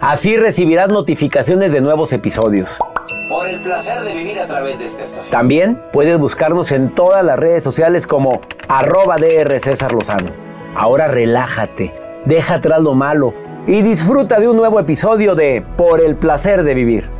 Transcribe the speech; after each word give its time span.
Así 0.00 0.36
recibirás 0.36 0.90
notificaciones 0.90 1.72
de 1.72 1.80
nuevos 1.80 2.12
episodios. 2.12 2.78
Por 3.30 3.48
el 3.48 3.62
placer 3.62 4.00
de 4.02 4.14
vivir 4.14 4.38
a 4.38 4.46
través 4.46 4.78
de 4.78 4.84
esta 4.84 5.04
estación. 5.04 5.30
También 5.30 5.82
puedes 5.90 6.18
buscarnos 6.18 6.70
en 6.72 6.94
todas 6.94 7.24
las 7.24 7.38
redes 7.38 7.64
sociales 7.64 8.06
como 8.06 8.42
arroba 8.68 9.16
DR 9.16 9.58
César 9.58 9.92
Lozano. 9.92 10.30
Ahora 10.74 11.08
relájate, 11.08 11.94
deja 12.26 12.56
atrás 12.56 12.82
lo 12.82 12.94
malo 12.94 13.32
y 13.66 13.80
disfruta 13.80 14.38
de 14.38 14.48
un 14.48 14.56
nuevo 14.56 14.78
episodio 14.78 15.34
de 15.34 15.64
Por 15.76 16.00
el 16.00 16.16
placer 16.16 16.62
de 16.62 16.74
vivir. 16.74 17.15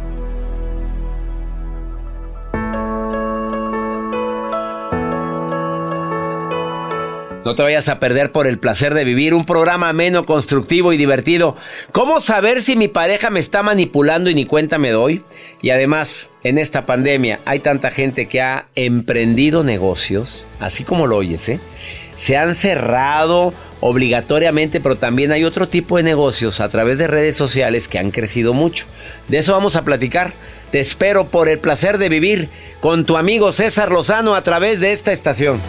No 7.46 7.54
te 7.54 7.62
vayas 7.62 7.88
a 7.88 8.00
perder 8.00 8.32
por 8.32 8.48
el 8.48 8.58
placer 8.58 8.92
de 8.92 9.04
vivir 9.04 9.32
un 9.32 9.46
programa 9.46 9.88
ameno, 9.88 10.26
constructivo 10.26 10.92
y 10.92 10.96
divertido. 10.96 11.54
¿Cómo 11.92 12.18
saber 12.18 12.60
si 12.60 12.74
mi 12.74 12.88
pareja 12.88 13.30
me 13.30 13.38
está 13.38 13.62
manipulando 13.62 14.28
y 14.30 14.34
ni 14.34 14.46
cuenta 14.46 14.78
me 14.78 14.90
doy? 14.90 15.22
Y 15.62 15.70
además, 15.70 16.32
en 16.42 16.58
esta 16.58 16.86
pandemia 16.86 17.38
hay 17.44 17.60
tanta 17.60 17.92
gente 17.92 18.26
que 18.26 18.40
ha 18.40 18.66
emprendido 18.74 19.62
negocios, 19.62 20.48
así 20.58 20.82
como 20.82 21.06
lo 21.06 21.18
oyes, 21.18 21.48
¿eh? 21.48 21.60
Se 22.16 22.36
han 22.36 22.56
cerrado 22.56 23.54
obligatoriamente, 23.78 24.80
pero 24.80 24.96
también 24.96 25.30
hay 25.30 25.44
otro 25.44 25.68
tipo 25.68 25.98
de 25.98 26.02
negocios 26.02 26.58
a 26.60 26.68
través 26.68 26.98
de 26.98 27.06
redes 27.06 27.36
sociales 27.36 27.86
que 27.86 28.00
han 28.00 28.10
crecido 28.10 28.54
mucho. 28.54 28.86
De 29.28 29.38
eso 29.38 29.52
vamos 29.52 29.76
a 29.76 29.84
platicar. 29.84 30.32
Te 30.72 30.80
espero 30.80 31.28
por 31.28 31.48
el 31.48 31.60
placer 31.60 31.98
de 31.98 32.08
vivir 32.08 32.48
con 32.80 33.06
tu 33.06 33.16
amigo 33.16 33.52
César 33.52 33.92
Lozano 33.92 34.34
a 34.34 34.42
través 34.42 34.80
de 34.80 34.90
esta 34.90 35.12
estación. 35.12 35.60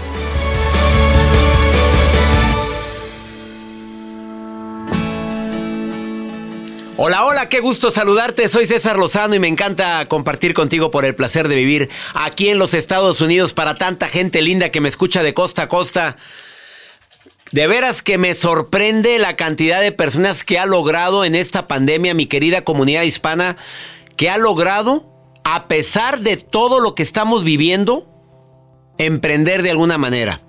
Hola, 7.00 7.26
hola, 7.26 7.48
qué 7.48 7.60
gusto 7.60 7.92
saludarte. 7.92 8.50
Soy 8.50 8.66
César 8.66 8.98
Lozano 8.98 9.36
y 9.36 9.40
me 9.40 9.48
encanta 9.48 10.08
compartir 10.08 10.56
contigo 10.56 10.90
por 10.90 11.06
el 11.06 11.14
placer 11.14 11.48
de 11.48 11.56
vivir 11.56 11.92
aquí 12.16 12.50
en 12.50 12.58
los 12.58 12.74
Estados 12.74 13.22
Unidos 13.22 13.54
para 13.54 13.76
tanta 13.76 14.08
gente 14.08 14.42
linda 14.42 14.72
que 14.72 14.82
me 14.82 14.90
escucha 14.90 15.22
de 15.22 15.36
costa 15.36 15.62
a 15.62 15.70
costa. 15.70 16.18
De 17.52 17.68
veras 17.68 18.02
que 18.02 18.18
me 18.18 18.34
sorprende 18.34 19.20
la 19.20 19.36
cantidad 19.36 19.80
de 19.80 19.92
personas 19.92 20.44
que 20.44 20.58
ha 20.58 20.66
logrado 20.66 21.24
en 21.24 21.36
esta 21.36 21.68
pandemia 21.68 22.16
mi 22.16 22.26
querida 22.26 22.64
comunidad 22.64 23.04
hispana, 23.04 23.58
que 24.16 24.32
ha 24.32 24.40
logrado, 24.40 25.08
a 25.44 25.68
pesar 25.68 26.22
de 26.22 26.36
todo 26.38 26.80
lo 26.80 26.96
que 26.96 27.04
estamos 27.04 27.44
viviendo, 27.44 28.08
emprender 28.98 29.62
de 29.62 29.70
alguna 29.70 30.00
manera. 30.00 30.42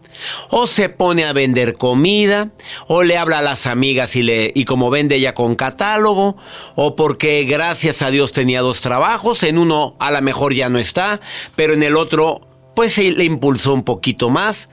O 0.51 0.67
se 0.67 0.89
pone 0.89 1.25
a 1.25 1.33
vender 1.33 1.75
comida, 1.75 2.51
o 2.87 3.03
le 3.03 3.17
habla 3.17 3.39
a 3.39 3.43
las 3.43 3.67
amigas 3.67 4.17
y, 4.17 4.23
le, 4.23 4.53
y 4.55 4.65
como 4.65 4.91
vende 4.91 5.17
ella 5.17 5.35
con 5.35 5.55
catálogo, 5.55 6.37
o 6.75 6.97
porque 6.97 7.45
gracias 7.45 8.03
a 8.03 8.11
Dios 8.11 8.33
tenía 8.33 8.61
dos 8.61 8.81
trabajos, 8.81 9.43
en 9.43 9.59
uno 9.59 9.97
a 9.99 10.11
lo 10.11 10.21
mejor 10.23 10.55
ya 10.55 10.69
no 10.69 10.79
está, 10.79 11.21
pero 11.57 11.75
en 11.75 11.83
el 11.83 11.97
otro 11.97 12.41
pues 12.75 12.93
se 12.93 13.11
le 13.11 13.25
impulsó 13.25 13.75
un 13.75 13.83
poquito 13.83 14.31
más. 14.31 14.69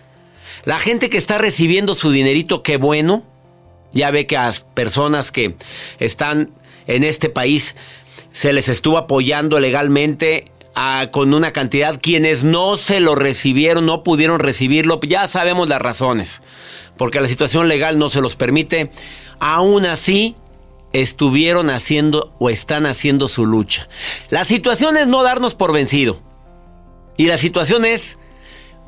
La 0.63 0.79
gente 0.79 1.09
que 1.09 1.17
está 1.17 1.37
recibiendo 1.37 1.95
su 1.95 2.11
dinerito, 2.11 2.63
qué 2.63 2.77
bueno. 2.77 3.23
Ya 3.93 4.11
ve 4.11 4.27
que 4.27 4.37
a 4.37 4.45
las 4.45 4.59
personas 4.61 5.31
que 5.31 5.55
están 5.99 6.51
en 6.87 7.03
este 7.03 7.29
país 7.29 7.75
se 8.31 8.51
les 8.51 8.67
estuvo 8.67 8.97
apoyando 8.97 9.59
legalmente 9.59 10.45
con 11.11 11.33
una 11.33 11.51
cantidad. 11.51 11.99
Quienes 12.01 12.43
no 12.43 12.77
se 12.77 12.99
lo 12.99 13.15
recibieron, 13.15 13.85
no 13.85 14.03
pudieron 14.03 14.39
recibirlo, 14.39 14.99
ya 15.01 15.27
sabemos 15.27 15.69
las 15.69 15.81
razones. 15.81 16.41
Porque 16.97 17.21
la 17.21 17.27
situación 17.27 17.67
legal 17.67 17.97
no 17.97 18.09
se 18.09 18.21
los 18.21 18.35
permite. 18.35 18.91
Aún 19.39 19.85
así, 19.85 20.35
estuvieron 20.93 21.69
haciendo 21.69 22.33
o 22.39 22.49
están 22.49 22.85
haciendo 22.85 23.27
su 23.27 23.45
lucha. 23.45 23.87
La 24.29 24.45
situación 24.45 24.97
es 24.97 25.07
no 25.07 25.23
darnos 25.23 25.55
por 25.55 25.73
vencido. 25.73 26.21
Y 27.17 27.27
la 27.27 27.37
situación 27.37 27.85
es 27.85 28.17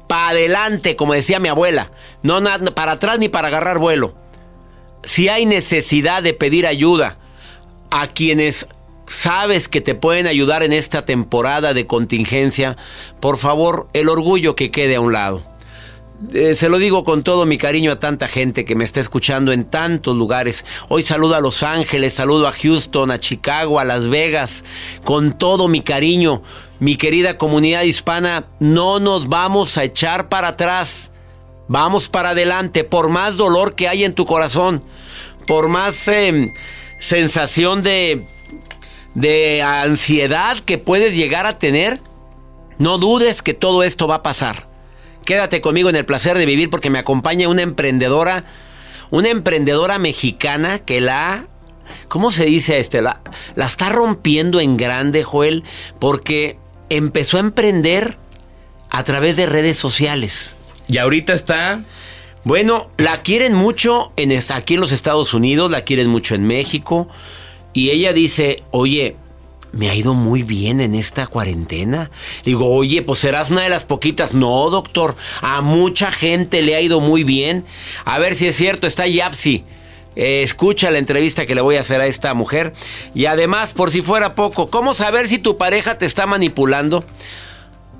para 0.07 0.29
adelante, 0.29 0.95
como 0.95 1.13
decía 1.13 1.39
mi 1.39 1.49
abuela. 1.49 1.91
No 2.21 2.41
para 2.73 2.93
atrás 2.93 3.19
ni 3.19 3.29
para 3.29 3.49
agarrar 3.49 3.79
vuelo. 3.79 4.15
Si 5.03 5.29
hay 5.29 5.45
necesidad 5.45 6.23
de 6.23 6.33
pedir 6.33 6.65
ayuda 6.65 7.17
a 7.91 8.07
quienes 8.07 8.67
sabes 9.07 9.67
que 9.67 9.81
te 9.81 9.95
pueden 9.95 10.27
ayudar 10.27 10.61
en 10.63 10.73
esta 10.73 11.05
temporada 11.05 11.73
de 11.73 11.87
contingencia, 11.87 12.77
por 13.19 13.37
favor, 13.37 13.87
el 13.93 14.09
orgullo 14.09 14.55
que 14.55 14.69
quede 14.69 14.95
a 14.95 15.01
un 15.01 15.13
lado. 15.13 15.43
Eh, 16.33 16.55
se 16.55 16.69
lo 16.69 16.79
digo 16.79 17.03
con 17.03 17.23
todo 17.23 17.45
mi 17.45 17.59
cariño 17.59 17.91
a 17.91 17.99
tanta 17.99 18.27
gente 18.27 18.65
que 18.65 18.75
me 18.75 18.83
está 18.83 18.99
escuchando 18.99 19.51
en 19.51 19.65
tantos 19.65 20.17
lugares. 20.17 20.65
Hoy 20.89 21.03
saludo 21.03 21.35
a 21.35 21.41
Los 21.41 21.61
Ángeles, 21.61 22.15
saludo 22.15 22.47
a 22.47 22.51
Houston, 22.51 23.11
a 23.11 23.19
Chicago, 23.19 23.79
a 23.79 23.85
Las 23.85 24.07
Vegas. 24.07 24.65
Con 25.03 25.31
todo 25.31 25.67
mi 25.67 25.81
cariño, 25.81 26.41
mi 26.79 26.95
querida 26.95 27.37
comunidad 27.37 27.83
hispana, 27.83 28.47
no 28.59 28.99
nos 28.99 29.29
vamos 29.29 29.77
a 29.77 29.83
echar 29.83 30.27
para 30.27 30.49
atrás. 30.49 31.11
Vamos 31.67 32.09
para 32.09 32.29
adelante, 32.29 32.83
por 32.83 33.09
más 33.09 33.37
dolor 33.37 33.75
que 33.75 33.87
hay 33.87 34.03
en 34.03 34.13
tu 34.13 34.25
corazón, 34.25 34.81
por 35.45 35.67
más 35.67 36.07
eh, 36.07 36.51
sensación 36.99 37.83
de, 37.83 38.25
de 39.17 39.63
ansiedad 39.63 40.59
que 40.59 40.77
puedes 40.77 41.15
llegar 41.15 41.47
a 41.47 41.57
tener, 41.57 41.99
no 42.77 42.99
dudes 42.99 43.41
que 43.41 43.55
todo 43.55 43.81
esto 43.81 44.07
va 44.07 44.15
a 44.15 44.23
pasar. 44.23 44.67
Quédate 45.25 45.59
conmigo 45.59 45.89
en 45.89 45.95
el 45.95 46.05
placer 46.05 46.37
de 46.37 46.45
vivir 46.45 46.69
porque 46.69 46.91
me 46.91 46.99
acompaña 46.99 47.49
una 47.49 47.63
emprendedora, 47.63 48.45
una 49.09 49.29
emprendedora 49.29 49.97
mexicana 49.97 50.77
que 50.77 51.01
la 51.01 51.47
¿cómo 52.09 52.29
se 52.29 52.45
dice 52.45 52.79
este? 52.79 53.01
La, 53.01 53.21
la 53.55 53.65
está 53.65 53.89
rompiendo 53.89 54.59
en 54.59 54.77
grande, 54.77 55.23
Joel, 55.23 55.63
porque 55.97 56.59
empezó 56.91 57.37
a 57.37 57.39
emprender 57.39 58.19
a 58.91 59.03
través 59.03 59.35
de 59.35 59.47
redes 59.47 59.77
sociales. 59.77 60.55
Y 60.87 60.99
ahorita 60.99 61.33
está... 61.33 61.81
Bueno, 62.43 62.91
la 62.97 63.17
quieren 63.23 63.55
mucho 63.55 64.13
en, 64.15 64.31
aquí 64.51 64.75
en 64.75 64.79
los 64.79 64.91
Estados 64.91 65.33
Unidos, 65.33 65.71
la 65.71 65.81
quieren 65.81 66.07
mucho 66.07 66.35
en 66.35 66.45
México. 66.45 67.09
Y 67.73 67.89
ella 67.91 68.13
dice, 68.13 68.63
oye, 68.71 69.15
me 69.71 69.89
ha 69.89 69.95
ido 69.95 70.13
muy 70.13 70.43
bien 70.43 70.79
en 70.79 70.95
esta 70.95 71.27
cuarentena. 71.27 72.09
Digo, 72.43 72.73
oye, 72.73 73.01
pues 73.01 73.19
serás 73.19 73.51
una 73.51 73.61
de 73.61 73.69
las 73.69 73.85
poquitas. 73.85 74.33
No, 74.33 74.69
doctor, 74.69 75.15
a 75.41 75.61
mucha 75.61 76.11
gente 76.11 76.61
le 76.61 76.75
ha 76.75 76.81
ido 76.81 76.99
muy 76.99 77.23
bien. 77.23 77.65
A 78.05 78.19
ver 78.19 78.35
si 78.35 78.47
es 78.47 78.55
cierto, 78.55 78.87
está 78.87 79.07
Yapsi. 79.07 79.63
Eh, 80.15 80.41
escucha 80.41 80.89
la 80.89 80.97
entrevista 80.97 81.45
que 81.45 81.53
le 81.53 81.61
voy 81.61 81.75
a 81.75 81.81
hacer 81.81 82.01
a 82.01 82.07
esta 82.07 82.33
mujer. 82.33 82.73
Y 83.13 83.25
además, 83.25 83.73
por 83.73 83.91
si 83.91 84.01
fuera 84.01 84.33
poco, 84.33 84.69
¿cómo 84.69 84.95
saber 84.95 85.27
si 85.27 85.37
tu 85.37 85.57
pareja 85.57 85.97
te 85.97 86.07
está 86.07 86.25
manipulando? 86.25 87.05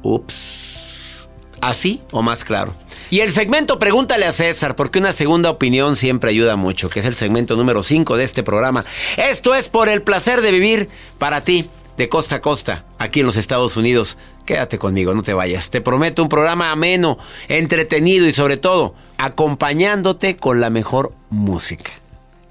Ups. 0.02 1.30
¿Así 1.62 2.02
o 2.12 2.22
más 2.22 2.44
claro? 2.44 2.74
Y 3.10 3.22
el 3.22 3.32
segmento 3.32 3.80
Pregúntale 3.80 4.26
a 4.26 4.32
César, 4.32 4.76
porque 4.76 5.00
una 5.00 5.14
segunda 5.14 5.50
opinión 5.50 5.96
siempre 5.96 6.32
ayuda 6.32 6.56
mucho, 6.56 6.90
que 6.90 7.00
es 7.00 7.06
el 7.06 7.16
segmento 7.16 7.56
número 7.56 7.82
5 7.82 8.18
de 8.18 8.24
este 8.24 8.44
programa. 8.44 8.84
Esto 9.16 9.56
es 9.56 9.70
por 9.70 9.88
el 9.88 10.02
placer 10.02 10.42
de 10.42 10.52
vivir 10.52 10.90
para 11.18 11.42
ti, 11.42 11.70
de 11.96 12.10
costa 12.10 12.38
a 12.38 12.42
costa, 12.42 12.84
aquí 12.98 13.22
en 13.22 13.26
los 13.26 13.38
Estados 13.38 13.78
Unidos. 13.78 14.18
Quédate 14.46 14.78
conmigo, 14.78 15.14
no 15.14 15.24
te 15.24 15.34
vayas. 15.34 15.70
Te 15.70 15.82
prometo 15.82 16.22
un 16.22 16.30
programa 16.30 16.72
ameno, 16.72 17.18
entretenido 17.48 18.26
y 18.26 18.32
sobre 18.32 18.58
todo, 18.58 18.94
acompañándote 19.18 20.36
con 20.36 20.60
la 20.60 20.70
mejor 20.70 21.14
música. 21.30 21.92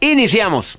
Iniciamos. 0.00 0.78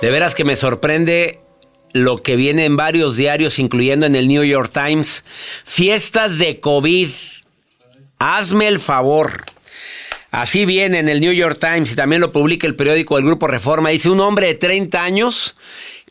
De 0.00 0.10
veras 0.10 0.34
que 0.34 0.44
me 0.44 0.56
sorprende 0.56 1.40
lo 1.92 2.18
que 2.18 2.36
viene 2.36 2.64
en 2.64 2.76
varios 2.76 3.16
diarios, 3.16 3.58
incluyendo 3.58 4.06
en 4.06 4.14
el 4.14 4.28
New 4.28 4.44
York 4.44 4.70
Times. 4.72 5.24
Fiestas 5.64 6.38
de 6.38 6.60
COVID. 6.60 7.08
Hazme 8.18 8.68
el 8.68 8.78
favor. 8.78 9.44
Así 10.30 10.66
viene 10.66 10.98
en 10.98 11.08
el 11.08 11.20
New 11.20 11.32
York 11.32 11.58
Times 11.58 11.92
y 11.92 11.96
también 11.96 12.20
lo 12.20 12.32
publica 12.32 12.66
el 12.66 12.74
periódico 12.74 13.16
del 13.16 13.24
Grupo 13.24 13.46
Reforma. 13.46 13.90
Dice 13.90 14.10
un 14.10 14.20
hombre 14.20 14.48
de 14.48 14.54
30 14.54 15.02
años 15.02 15.56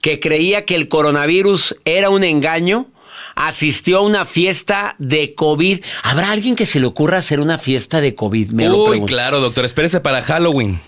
que 0.02 0.20
creía 0.20 0.66
que 0.66 0.76
el 0.76 0.88
coronavirus 0.88 1.76
era 1.86 2.10
un 2.10 2.24
engaño. 2.24 2.88
Asistió 3.36 4.00
a 4.00 4.02
una 4.02 4.26
fiesta 4.26 4.96
de 4.98 5.36
COVID. 5.36 5.84
¿Habrá 6.04 6.32
alguien 6.32 6.56
que 6.56 6.66
se 6.66 6.80
le 6.80 6.88
ocurra 6.88 7.18
hacer 7.18 7.40
una 7.40 7.58
fiesta 7.58 8.02
de 8.02 8.16
COVID? 8.16 8.52
Me 8.52 8.70
Uy, 8.70 9.02
claro, 9.06 9.40
doctor. 9.40 9.66
Espérese 9.66 10.00
para 10.00 10.22
Halloween. 10.22 10.80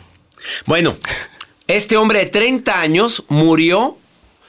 Bueno, 0.65 0.95
este 1.67 1.97
hombre 1.97 2.19
de 2.19 2.25
30 2.27 2.79
años 2.79 3.23
murió 3.27 3.97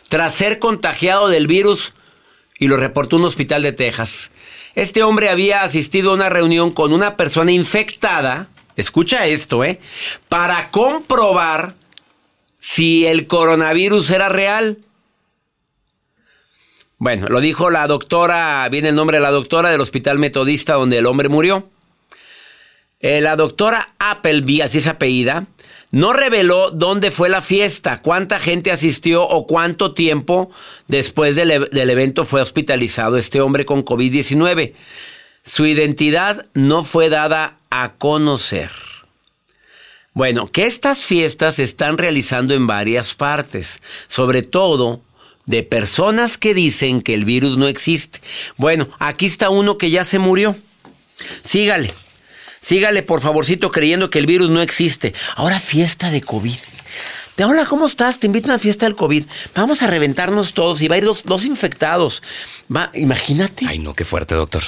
tras 0.08 0.34
ser 0.34 0.58
contagiado 0.58 1.28
del 1.28 1.46
virus 1.46 1.94
y 2.58 2.68
lo 2.68 2.76
reportó 2.76 3.16
un 3.16 3.24
hospital 3.24 3.62
de 3.62 3.72
Texas. 3.72 4.30
Este 4.74 5.02
hombre 5.02 5.28
había 5.28 5.62
asistido 5.62 6.10
a 6.10 6.14
una 6.14 6.28
reunión 6.28 6.70
con 6.70 6.92
una 6.92 7.16
persona 7.16 7.52
infectada, 7.52 8.48
escucha 8.76 9.26
esto, 9.26 9.64
¿eh? 9.64 9.80
Para 10.28 10.70
comprobar 10.70 11.74
si 12.58 13.06
el 13.06 13.26
coronavirus 13.26 14.10
era 14.10 14.28
real. 14.28 14.78
Bueno, 16.98 17.28
lo 17.28 17.40
dijo 17.40 17.70
la 17.70 17.86
doctora, 17.86 18.68
viene 18.70 18.88
el 18.88 18.96
nombre 18.96 19.18
de 19.18 19.22
la 19.22 19.30
doctora 19.30 19.70
del 19.70 19.80
hospital 19.80 20.18
metodista 20.18 20.74
donde 20.74 20.98
el 20.98 21.06
hombre 21.06 21.28
murió. 21.28 21.70
Eh, 22.98 23.20
la 23.20 23.36
doctora 23.36 23.94
Appleby, 24.00 24.62
así 24.62 24.78
es 24.78 24.88
apellida, 24.88 25.46
no 25.92 26.12
reveló 26.12 26.72
dónde 26.72 27.12
fue 27.12 27.28
la 27.28 27.40
fiesta, 27.40 28.02
cuánta 28.02 28.40
gente 28.40 28.72
asistió 28.72 29.22
o 29.22 29.46
cuánto 29.46 29.94
tiempo 29.94 30.50
después 30.88 31.36
del, 31.36 31.52
e- 31.52 31.68
del 31.70 31.90
evento 31.90 32.24
fue 32.24 32.42
hospitalizado 32.42 33.16
este 33.16 33.40
hombre 33.40 33.64
con 33.64 33.84
COVID-19. 33.84 34.74
Su 35.44 35.66
identidad 35.66 36.46
no 36.54 36.82
fue 36.82 37.08
dada 37.08 37.56
a 37.70 37.92
conocer. 37.94 38.72
Bueno, 40.12 40.50
que 40.50 40.66
estas 40.66 41.04
fiestas 41.06 41.54
se 41.54 41.62
están 41.62 41.96
realizando 41.96 42.54
en 42.54 42.66
varias 42.66 43.14
partes, 43.14 43.80
sobre 44.08 44.42
todo 44.42 45.00
de 45.48 45.62
personas 45.62 46.36
que 46.36 46.52
dicen 46.52 47.00
que 47.00 47.14
el 47.14 47.24
virus 47.24 47.56
no 47.56 47.68
existe. 47.68 48.20
Bueno, 48.58 48.86
aquí 48.98 49.24
está 49.24 49.48
uno 49.48 49.78
que 49.78 49.90
ya 49.90 50.04
se 50.04 50.18
murió. 50.18 50.54
Sígale. 51.42 51.92
Sígale, 52.60 53.02
por 53.02 53.22
favorcito, 53.22 53.72
creyendo 53.72 54.10
que 54.10 54.18
el 54.18 54.26
virus 54.26 54.50
no 54.50 54.60
existe. 54.60 55.14
Ahora 55.36 55.58
fiesta 55.58 56.10
de 56.10 56.20
COVID. 56.20 56.54
De 57.38 57.44
hola, 57.44 57.64
¿cómo 57.64 57.86
estás? 57.86 58.20
Te 58.20 58.26
invito 58.26 58.48
a 58.48 58.50
una 58.50 58.58
fiesta 58.58 58.84
del 58.84 58.94
COVID. 58.94 59.24
Vamos 59.54 59.80
a 59.80 59.86
reventarnos 59.86 60.52
todos 60.52 60.82
y 60.82 60.88
va 60.88 60.96
a 60.96 60.98
ir 60.98 61.04
dos, 61.04 61.24
dos 61.24 61.46
infectados. 61.46 62.22
Va, 62.74 62.90
imagínate. 62.92 63.64
Ay, 63.66 63.78
no, 63.78 63.94
qué 63.94 64.04
fuerte, 64.04 64.34
doctor. 64.34 64.64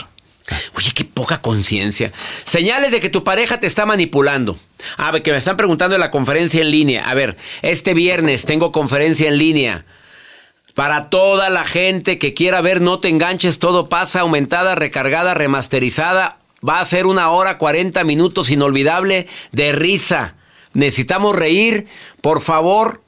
Oye, 0.76 0.92
qué 0.94 1.04
poca 1.04 1.42
conciencia. 1.42 2.10
Señales 2.44 2.90
de 2.90 3.00
que 3.00 3.10
tu 3.10 3.22
pareja 3.22 3.60
te 3.60 3.66
está 3.66 3.84
manipulando. 3.84 4.58
A 4.96 5.10
ver, 5.10 5.22
que 5.22 5.30
me 5.30 5.36
están 5.36 5.58
preguntando 5.58 5.94
en 5.94 6.00
la 6.00 6.10
conferencia 6.10 6.62
en 6.62 6.70
línea. 6.70 7.10
A 7.10 7.12
ver, 7.12 7.36
este 7.60 7.92
viernes 7.92 8.46
tengo 8.46 8.72
conferencia 8.72 9.28
en 9.28 9.36
línea. 9.36 9.84
Para 10.74 11.10
toda 11.10 11.50
la 11.50 11.64
gente 11.64 12.18
que 12.18 12.34
quiera 12.34 12.60
ver 12.60 12.80
No 12.80 13.00
Te 13.00 13.08
Enganches, 13.08 13.58
todo 13.58 13.88
pasa, 13.88 14.20
aumentada, 14.20 14.74
recargada, 14.74 15.34
remasterizada. 15.34 16.38
Va 16.66 16.80
a 16.80 16.84
ser 16.84 17.06
una 17.06 17.30
hora, 17.30 17.58
40 17.58 18.04
minutos 18.04 18.50
inolvidable 18.50 19.26
de 19.52 19.72
risa. 19.72 20.36
Necesitamos 20.72 21.34
reír. 21.34 21.86
Por 22.20 22.40
favor, 22.40 23.02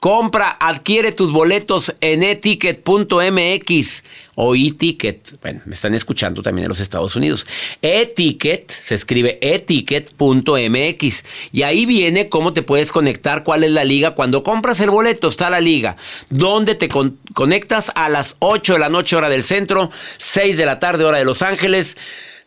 compra, 0.00 0.50
adquiere 0.60 1.10
tus 1.12 1.32
boletos 1.32 1.94
en 2.00 2.22
eticket.mx 2.22 4.02
o 4.36 4.54
e-ticket. 4.54 5.40
Bueno, 5.40 5.62
me 5.64 5.74
están 5.74 5.94
escuchando 5.94 6.42
también 6.42 6.64
en 6.64 6.68
los 6.68 6.80
Estados 6.80 7.16
Unidos. 7.16 7.46
E-ticket 7.82 8.70
se 8.70 8.94
escribe 8.94 9.38
eticket.mx 9.40 11.24
y 11.52 11.62
ahí 11.62 11.86
viene 11.86 12.28
cómo 12.28 12.52
te 12.52 12.62
puedes 12.62 12.92
conectar, 12.92 13.42
cuál 13.44 13.64
es 13.64 13.72
la 13.72 13.84
liga. 13.84 14.12
Cuando 14.12 14.42
compras 14.42 14.80
el 14.80 14.90
boleto 14.90 15.28
está 15.28 15.50
la 15.50 15.60
liga. 15.60 15.96
¿Dónde 16.28 16.74
te 16.74 16.88
con- 16.88 17.18
conectas? 17.34 17.90
A 17.94 18.08
las 18.08 18.36
8 18.40 18.74
de 18.74 18.78
la 18.78 18.88
noche 18.90 19.16
hora 19.16 19.28
del 19.28 19.42
centro, 19.42 19.90
6 20.18 20.56
de 20.58 20.66
la 20.66 20.78
tarde 20.78 21.04
hora 21.04 21.18
de 21.18 21.24
Los 21.24 21.42
Ángeles. 21.42 21.96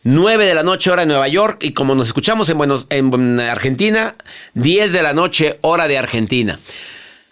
9 0.02 0.46
de 0.46 0.54
la 0.54 0.62
noche 0.62 0.90
hora 0.90 1.02
de 1.02 1.08
Nueva 1.08 1.28
York 1.28 1.58
y 1.62 1.72
como 1.72 1.94
nos 1.94 2.06
escuchamos 2.06 2.48
en, 2.48 2.56
Buenos, 2.56 2.86
en 2.88 3.38
Argentina, 3.38 4.14
10 4.54 4.92
de 4.92 5.02
la 5.02 5.12
noche 5.12 5.58
hora 5.60 5.88
de 5.88 5.98
Argentina. 5.98 6.58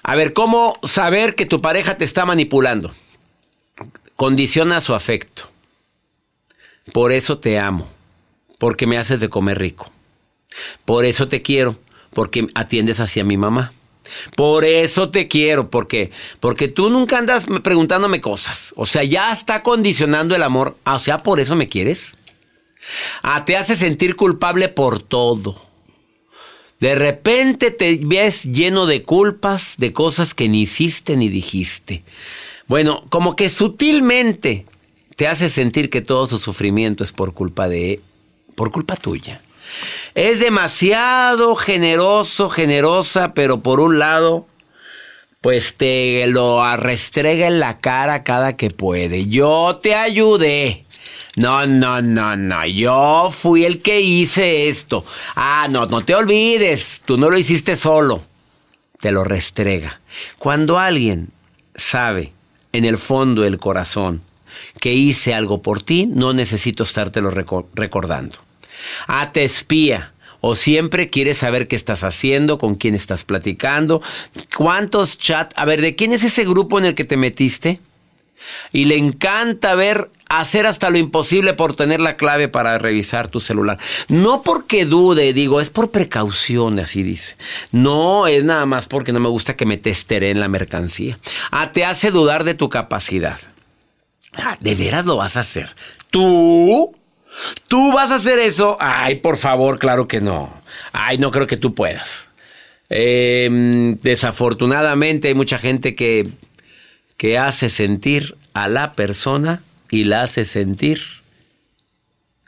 A 0.09 0.15
ver, 0.15 0.33
¿cómo 0.33 0.79
saber 0.85 1.35
que 1.35 1.45
tu 1.45 1.61
pareja 1.61 1.99
te 1.99 2.07
está 2.07 2.25
manipulando? 2.25 2.95
Condiciona 4.17 4.81
su 4.81 4.95
afecto. 4.95 5.51
Por 6.95 7.13
eso 7.13 7.37
te 7.37 7.59
amo, 7.59 7.87
porque 8.57 8.87
me 8.87 8.97
haces 8.97 9.21
de 9.21 9.29
comer 9.29 9.59
rico. 9.59 9.93
Por 10.87 11.05
eso 11.05 11.29
te 11.29 11.43
quiero, 11.43 11.79
porque 12.15 12.47
atiendes 12.55 13.01
hacia 13.01 13.23
mi 13.23 13.37
mamá. 13.37 13.75
Por 14.35 14.65
eso 14.65 15.11
te 15.11 15.29
quiero, 15.29 15.69
porque 15.69 16.11
porque 16.41 16.69
tú 16.69 16.89
nunca 16.89 17.19
andas 17.19 17.45
preguntándome 17.63 18.23
cosas. 18.23 18.73
O 18.77 18.87
sea, 18.87 19.05
ya 19.05 19.31
está 19.31 19.63
condicionando 19.63 20.35
el 20.35 20.43
amor. 20.43 20.79
Ah, 20.85 20.95
o 20.95 21.01
sea, 21.01 21.23
por 21.23 21.39
eso 21.39 21.55
me 21.55 21.69
quieres. 21.69 22.17
Ah, 23.21 23.45
te 23.45 23.59
hace 23.59 23.77
sentir 23.77 24.17
culpable 24.17 24.71
por 24.71 25.03
todo. 25.03 25.68
De 26.81 26.95
repente 26.95 27.71
te 27.71 27.99
ves 28.03 28.45
lleno 28.45 28.87
de 28.87 29.03
culpas, 29.03 29.77
de 29.79 29.93
cosas 29.93 30.35
que 30.35 30.49
ni 30.49 30.63
hiciste 30.63 31.17
ni 31.17 31.29
dijiste. 31.29 32.05
Bueno, 32.69 33.05
como 33.09 33.35
que 33.35 33.49
sutilmente 33.49 34.65
te 35.17 35.27
hace 35.27 35.49
sentir 35.49 35.91
que 35.91 36.03
todo 36.03 36.27
su 36.27 36.39
sufrimiento 36.39 37.03
es 37.03 37.13
por 37.13 37.35
culpa 37.35 37.69
de 37.69 38.01
por 38.55 38.71
culpa 38.71 38.95
tuya. 38.95 39.41
Es 40.15 40.41
demasiado 40.41 41.57
generoso, 41.57 42.49
generosa, 42.49 43.35
pero 43.35 43.61
por 43.61 43.81
un 43.81 43.99
lado 43.99 44.47
pues 45.41 45.77
te 45.77 46.27
lo 46.27 46.65
arrestrega 46.65 47.47
en 47.47 47.61
la 47.61 47.79
cara 47.79 48.25
cada 48.25 48.57
que 48.57 48.71
puede. 48.71 49.27
Yo 49.29 49.79
te 49.83 49.95
ayudé. 49.95 50.85
No, 51.39 51.67
no, 51.67 52.03
no, 52.03 52.37
no. 52.37 52.67
Yo 52.67 53.31
fui 53.33 53.65
el 53.65 53.81
que 53.81 54.01
hice 54.01 54.69
esto. 54.69 55.05
Ah, 55.37 55.69
no, 55.71 55.87
no 55.87 56.05
te 56.05 56.15
olvides. 56.15 57.03
Tú 57.05 57.17
no 57.17 57.31
lo 57.31 57.39
hiciste 57.39 57.77
solo. 57.77 58.23
Te 59.01 59.13
lo 59.13 59.23
restrega. 59.25 60.01
Cuando 60.39 60.79
alguien 60.79 61.31
sabe 61.77 62.33
en 62.73 62.85
el 62.85 62.99
fondo 62.99 63.43
del 63.43 63.59
corazón 63.59 64.21
que 64.81 64.93
hice 64.93 65.33
algo 65.35 65.63
por 65.63 65.83
ti, 65.83 66.07
no 66.07 66.33
necesito 66.33 66.83
estártelo 66.83 67.31
reco- 67.31 67.67
recordando. 67.75 68.39
Ah, 69.07 69.31
te 69.33 69.45
espía. 69.45 70.13
O 70.41 70.55
siempre 70.55 71.11
quieres 71.11 71.39
saber 71.39 71.67
qué 71.67 71.75
estás 71.77 72.05
haciendo, 72.05 72.59
con 72.59 72.77
quién 72.77 72.95
estás 72.95 73.25
platicando, 73.25 74.03
cuántos 74.57 75.19
chats. 75.19 75.53
A 75.59 75.65
ver, 75.65 75.81
¿de 75.81 75.97
quién 75.97 76.13
es 76.13 76.23
ese 76.23 76.45
grupo 76.45 76.79
en 76.79 76.85
el 76.85 76.95
que 76.95 77.05
te 77.05 77.17
metiste? 77.17 77.81
Y 78.73 78.85
le 78.85 78.97
encanta 78.97 79.75
ver, 79.75 80.11
hacer 80.29 80.67
hasta 80.67 80.91
lo 80.91 80.99
imposible 80.99 81.55
por 81.55 81.75
tener 81.75 82.01
la 82.01 82.17
clave 82.17 82.49
para 82.49 82.79
revisar 82.79 83.29
tu 83.29 83.41
celular. 83.41 83.79
No 84.09 84.43
porque 84.43 84.85
dude, 84.85 85.33
digo, 85.33 85.61
es 85.61 85.71
por 85.71 85.91
precaución, 85.91 86.79
así 86.79 87.03
dice. 87.03 87.37
No 87.73 88.27
es 88.27 88.45
nada 88.45 88.67
más 88.67 88.87
porque 88.87 89.13
no 89.13 89.21
me 89.21 89.29
gusta 89.29 89.57
que 89.57 89.67
me 89.67 89.77
testere 89.77 90.31
en 90.31 90.41
la 90.41 90.49
mercancía. 90.49 91.19
Ah, 91.51 91.73
te 91.73 91.85
hace 91.85 92.11
dudar 92.11 92.45
de 92.45 92.55
tu 92.55 92.69
capacidad. 92.69 93.39
Ah, 94.35 94.57
¿De 94.61 94.75
veras 94.75 95.07
lo 95.07 95.17
vas 95.17 95.37
a 95.37 95.41
hacer? 95.41 95.75
¿Tú? 96.11 96.95
¿Tú 97.67 97.93
vas 97.93 98.11
a 98.11 98.17
hacer 98.17 98.39
eso? 98.39 98.77
Ay, 98.81 99.17
por 99.17 99.37
favor, 99.37 99.79
claro 99.79 100.09
que 100.09 100.21
no. 100.21 100.53
Ay, 100.93 101.19
no 101.19 101.31
creo 101.31 101.47
que 101.47 101.57
tú 101.57 101.75
puedas. 101.75 102.29
Eh, 102.91 103.97
desafortunadamente 104.03 105.29
hay 105.29 105.35
mucha 105.35 105.59
gente 105.59 105.95
que, 105.95 106.29
que 107.19 107.37
hace 107.37 107.69
sentir 107.69 108.37
a 108.55 108.69
la 108.69 108.93
persona 108.95 109.61
y 109.91 110.05
la 110.05 110.23
hace 110.23 110.47
sentir 110.47 111.03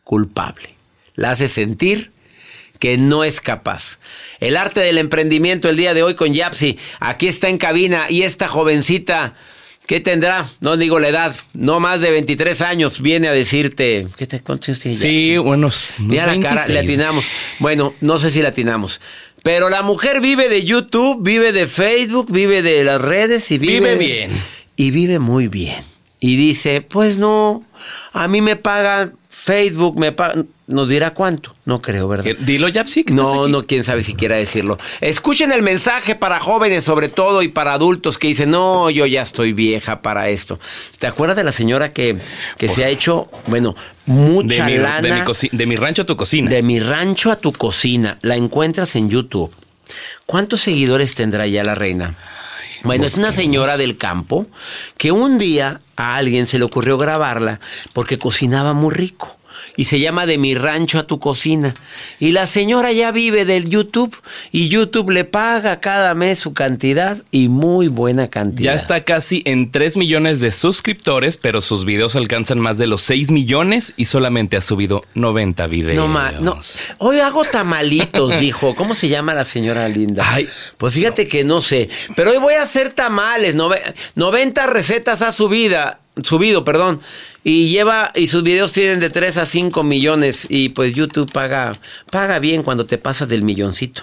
culpable. 0.05 0.75
La 1.17 1.33
hace 1.33 1.49
sentir 1.49 2.12
que 2.79 2.97
no 2.97 3.25
es 3.25 3.41
capaz. 3.41 3.99
El 4.39 4.57
arte 4.57 4.81
del 4.81 4.97
emprendimiento 4.97 5.69
el 5.69 5.77
día 5.77 5.93
de 5.93 6.03
hoy 6.03 6.15
con 6.15 6.33
Yapsi. 6.33 6.79
Aquí 7.00 7.29
está 7.29 7.49
en 7.49 7.59
cabina 7.59 8.07
y 8.09 8.23
esta 8.23 8.49
jovencita, 8.49 9.35
¿qué 9.87 10.00
tendrá? 10.00 10.49
No 10.61 10.77
digo 10.77 10.99
la 11.00 11.09
edad, 11.09 11.35
no 11.53 11.81
más 11.81 12.00
de 12.00 12.11
23 12.12 12.62
años, 12.62 13.03
viene 13.03 13.29
a 13.29 13.33
decirte... 13.33 14.07
¿Qué 14.17 14.27
te 14.27 14.41
cuántos 14.41 14.69
años 14.69 14.81
tiene 14.81 14.97
Sí, 14.97 15.37
buenos. 15.37 15.91
Mira 15.99 16.27
la 16.27 16.41
cara, 16.41 16.67
le 16.69 16.79
atinamos. 16.79 17.27
Bueno, 17.59 17.95
no 18.00 18.19
sé 18.19 18.31
si 18.31 18.41
le 18.41 18.49
atinamos. 18.49 19.00
Pero 19.43 19.69
la 19.69 19.83
mujer 19.83 20.21
vive 20.21 20.49
de 20.49 20.65
YouTube, 20.65 21.23
vive 21.23 21.53
de 21.53 21.67
Facebook, 21.67 22.31
vive 22.31 22.62
de 22.62 22.85
las 22.85 23.00
redes 23.00 23.50
y 23.50 23.59
vive... 23.59 23.95
Vive 23.95 23.97
bien. 23.97 24.60
Y 24.77 24.91
vive 24.91 25.19
muy 25.19 25.49
bien. 25.49 25.85
Y 26.21 26.37
dice, 26.37 26.83
pues 26.83 27.17
no, 27.17 27.65
a 28.12 28.29
mí 28.29 28.41
me 28.43 28.57
pagan 28.57 29.15
Facebook, 29.29 29.99
me 29.99 30.12
pagan... 30.12 30.49
¿Nos 30.67 30.89
dirá 30.89 31.15
cuánto? 31.15 31.57
No 31.65 31.83
creo, 31.83 32.07
¿verdad? 32.07 32.37
Dilo, 32.41 32.69
Yapsi, 32.69 33.03
que 33.03 33.12
estás 33.12 33.27
No, 33.27 33.43
aquí. 33.45 33.53
no, 33.53 33.67
quién 33.67 33.83
sabe 33.83 34.03
si 34.05 34.15
quiera 34.15 34.37
decirlo. 34.37 34.79
Escuchen 35.00 35.50
el 35.50 35.62
mensaje 35.62 36.15
para 36.15 36.39
jóvenes 36.39 36.85
sobre 36.85 37.09
todo 37.09 37.43
y 37.43 37.49
para 37.49 37.73
adultos 37.73 38.19
que 38.19 38.29
dicen, 38.29 38.50
no, 38.50 38.89
yo 38.91 39.05
ya 39.07 39.23
estoy 39.23 39.53
vieja 39.53 40.00
para 40.03 40.29
esto. 40.29 40.61
¿Te 41.00 41.09
acuerdas 41.09 41.37
de 41.39 41.43
la 41.45 41.50
señora 41.53 41.89
que, 41.93 42.19
que 42.57 42.69
se 42.69 42.85
ha 42.85 42.89
hecho, 42.89 43.29
bueno, 43.49 43.75
De 44.07 44.12
mucha 44.12 44.65
mi, 44.67 44.77
lana? 44.77 45.00
de, 45.00 45.12
mi 45.12 45.59
de 45.59 45.67
mi 45.67 45.75
rancho 45.77 46.03
a 46.03 46.07
tu 46.07 46.17
cocina. 46.17 46.49
De 46.50 46.62
mi 46.62 46.79
rancho 46.79 47.33
a 47.33 47.37
tu 47.37 47.50
cocina. 47.53 48.19
La 48.23 48.37
encuentras 48.37 48.95
en 48.95 49.09
YouTube. 49.09 49.53
¿Cuántos 50.27 50.61
seguidores 50.61 51.17
tendrá 51.17 51.47
ya 51.49 51.65
la 51.65 51.75
reina? 51.75 52.15
Bueno, 52.83 53.05
es 53.05 53.19
una 53.19 53.33
señora 53.33 53.77
del 53.77 53.97
campo 53.97 54.47
que 54.97 55.13
un 55.13 55.39
día 55.39 55.81
a 55.97 56.17
alguien 56.17 56.47
se 56.47 56.59
le 56.59 56.65
ocurrió 56.65 56.99
grabarla 56.99 57.61
porque 57.93 58.19
cocinaba 58.19 58.73
muy 58.73 58.95
rico. 58.95 59.39
Y 59.76 59.85
se 59.87 60.00
llama 60.00 60.26
De 60.26 60.38
mi 60.38 60.55
rancho 60.55 60.99
a 60.99 61.02
tu 61.05 61.19
cocina. 61.19 61.75
Y 62.19 62.33
la 62.33 62.47
señora 62.47 62.93
ya 62.93 63.11
vive 63.12 63.45
del 63.45 63.69
YouTube 63.69 64.17
y 64.52 64.69
YouTube 64.69 65.11
le 65.11 65.25
paga 65.25 65.81
cada 65.81 66.14
mes 66.14 66.38
su 66.38 66.52
cantidad 66.52 67.23
y 67.31 67.49
muy 67.49 67.88
buena 67.88 68.29
cantidad. 68.29 68.73
Ya 68.73 68.75
está 68.75 69.02
casi 69.02 69.43
en 69.47 69.71
3 69.71 69.97
millones 69.97 70.40
de 70.40 70.50
suscriptores, 70.50 71.37
pero 71.37 71.61
sus 71.61 71.85
videos 71.85 72.17
alcanzan 72.17 72.59
más 72.61 72.79
de 72.79 72.87
los 72.87 73.02
6 73.02 73.31
millones 73.31 73.95
y 73.97 74.07
solamente 74.07 74.57
ha 74.57 74.61
subido 74.61 75.02
90 75.14 75.67
videos. 75.67 75.97
No, 75.97 76.09
no. 76.40 76.59
Hoy 76.99 77.19
hago 77.21 77.45
tamalitos, 77.45 78.38
dijo. 78.40 78.75
¿Cómo 78.75 78.95
se 78.95 79.09
llama 79.09 79.35
la 79.35 79.45
señora 79.45 79.88
linda? 79.88 80.25
Ay. 80.26 80.49
pues 80.79 80.95
fíjate 80.95 81.29
que 81.29 81.45
no 81.45 81.61
sé. 81.61 81.88
Pero 82.17 82.31
hoy 82.31 82.38
voy 82.38 82.55
a 82.55 82.62
hacer 82.62 82.90
tamales. 82.90 83.57
Nove- 83.57 83.95
90 84.14 84.67
recetas 84.67 85.23
ha 85.23 85.33
subido, 85.33 85.79
subido, 86.23 86.64
perdón. 86.64 87.00
Y 87.42 87.70
lleva, 87.70 88.12
y 88.14 88.26
sus 88.26 88.42
videos 88.42 88.73
tienen 88.73 89.00
de 89.00 89.09
3 89.09 89.38
a 89.38 89.47
5 89.47 89.82
millones. 89.82 90.47
Y 90.50 90.70
pues 90.70 90.94
YouTube 90.94 91.32
paga, 91.32 91.78
paga 92.11 92.38
bien 92.38 92.62
cuando 92.62 92.85
te 92.85 92.99
pasas 92.99 93.28
del 93.30 93.42
milloncito. 93.42 94.02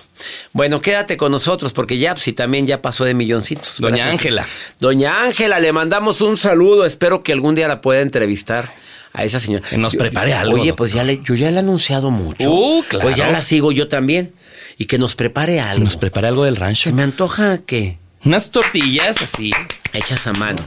Bueno, 0.53 0.81
quédate 0.81 1.17
con 1.17 1.31
nosotros 1.31 1.71
porque 1.71 1.99
Yapsi 1.99 2.33
también 2.33 2.65
ya 2.65 2.81
pasó 2.81 3.05
de 3.05 3.13
milloncitos. 3.13 3.77
Doña 3.79 3.97
¿verdad 4.05 4.07
que? 4.07 4.11
Ángela. 4.13 4.47
Doña 4.79 5.21
Ángela, 5.23 5.59
le 5.59 5.71
mandamos 5.71 6.21
un 6.21 6.37
saludo. 6.37 6.85
Espero 6.85 7.21
que 7.21 7.31
algún 7.33 7.53
día 7.53 7.67
la 7.67 7.81
pueda 7.81 8.01
entrevistar. 8.01 8.73
A 9.13 9.23
esa 9.23 9.39
señora. 9.39 9.67
Que 9.67 9.77
nos 9.79 9.93
Yo- 9.93 9.99
prepare 9.99 10.33
algo, 10.33 10.59
Oye, 10.61 10.73
pues 10.73 10.91
ya 10.93 11.03
le, 11.03 11.19
yo 11.23 11.33
ya 11.33 11.49
le 11.49 11.55
he 11.57 11.59
anunciado 11.59 12.11
mucho. 12.11 12.51
Uh, 12.51 12.83
claro. 12.87 13.03
Pues 13.05 13.15
ya 13.17 13.31
la 13.31 13.41
sigo 13.41 13.71
yo 13.71 13.87
también. 13.87 14.33
Y 14.77 14.85
que 14.85 14.99
nos 14.99 15.15
prepare 15.15 15.59
algo. 15.59 15.83
Nos 15.83 15.97
prepara 15.97 16.27
algo 16.27 16.43
del 16.43 16.55
rancho. 16.55 16.83
Se 16.89 16.93
me 16.93 17.01
antoja 17.01 17.57
que 17.57 17.97
Unas 18.25 18.51
tortillas 18.51 19.19
así. 19.23 19.51
hechas 19.93 20.27
a 20.27 20.33
mano. 20.33 20.63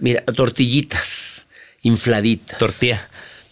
Mira, 0.00 0.24
tortillitas 0.24 1.45
infladitas. 1.86 2.58
Tortilla. 2.58 3.00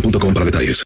para 0.00 0.44
detalles. 0.44 0.84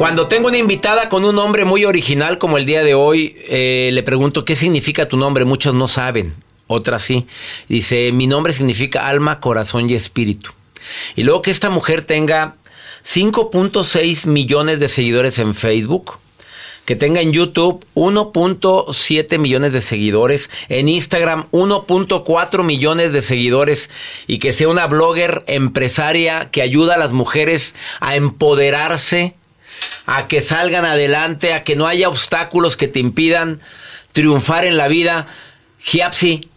Cuando 0.00 0.28
tengo 0.28 0.48
una 0.48 0.56
invitada 0.56 1.10
con 1.10 1.26
un 1.26 1.34
nombre 1.34 1.66
muy 1.66 1.84
original 1.84 2.38
como 2.38 2.56
el 2.56 2.64
día 2.64 2.82
de 2.82 2.94
hoy, 2.94 3.36
eh, 3.48 3.90
le 3.92 4.02
pregunto 4.02 4.46
qué 4.46 4.54
significa 4.54 5.06
tu 5.06 5.18
nombre. 5.18 5.44
Muchos 5.44 5.74
no 5.74 5.88
saben, 5.88 6.34
otras 6.68 7.02
sí. 7.02 7.26
Dice, 7.68 8.10
mi 8.10 8.26
nombre 8.26 8.54
significa 8.54 9.08
alma, 9.08 9.40
corazón 9.40 9.90
y 9.90 9.94
espíritu. 9.94 10.52
Y 11.16 11.22
luego 11.22 11.42
que 11.42 11.50
esta 11.50 11.68
mujer 11.68 12.00
tenga 12.00 12.56
5.6 13.04 14.26
millones 14.26 14.80
de 14.80 14.88
seguidores 14.88 15.38
en 15.38 15.54
Facebook, 15.54 16.18
que 16.90 16.96
tenga 16.96 17.20
en 17.20 17.32
YouTube 17.32 17.86
1.7 17.94 19.38
millones 19.38 19.72
de 19.72 19.80
seguidores, 19.80 20.50
en 20.68 20.88
Instagram 20.88 21.48
1.4 21.52 22.64
millones 22.64 23.12
de 23.12 23.22
seguidores 23.22 23.90
y 24.26 24.40
que 24.40 24.52
sea 24.52 24.66
una 24.66 24.88
blogger 24.88 25.44
empresaria 25.46 26.50
que 26.50 26.62
ayuda 26.62 26.96
a 26.96 26.98
las 26.98 27.12
mujeres 27.12 27.76
a 28.00 28.16
empoderarse, 28.16 29.36
a 30.06 30.26
que 30.26 30.40
salgan 30.40 30.84
adelante, 30.84 31.52
a 31.52 31.62
que 31.62 31.76
no 31.76 31.86
haya 31.86 32.08
obstáculos 32.08 32.76
que 32.76 32.88
te 32.88 32.98
impidan 32.98 33.60
triunfar 34.10 34.64
en 34.64 34.76
la 34.76 34.88
vida. 34.88 35.28
Giapsi, 35.78 36.48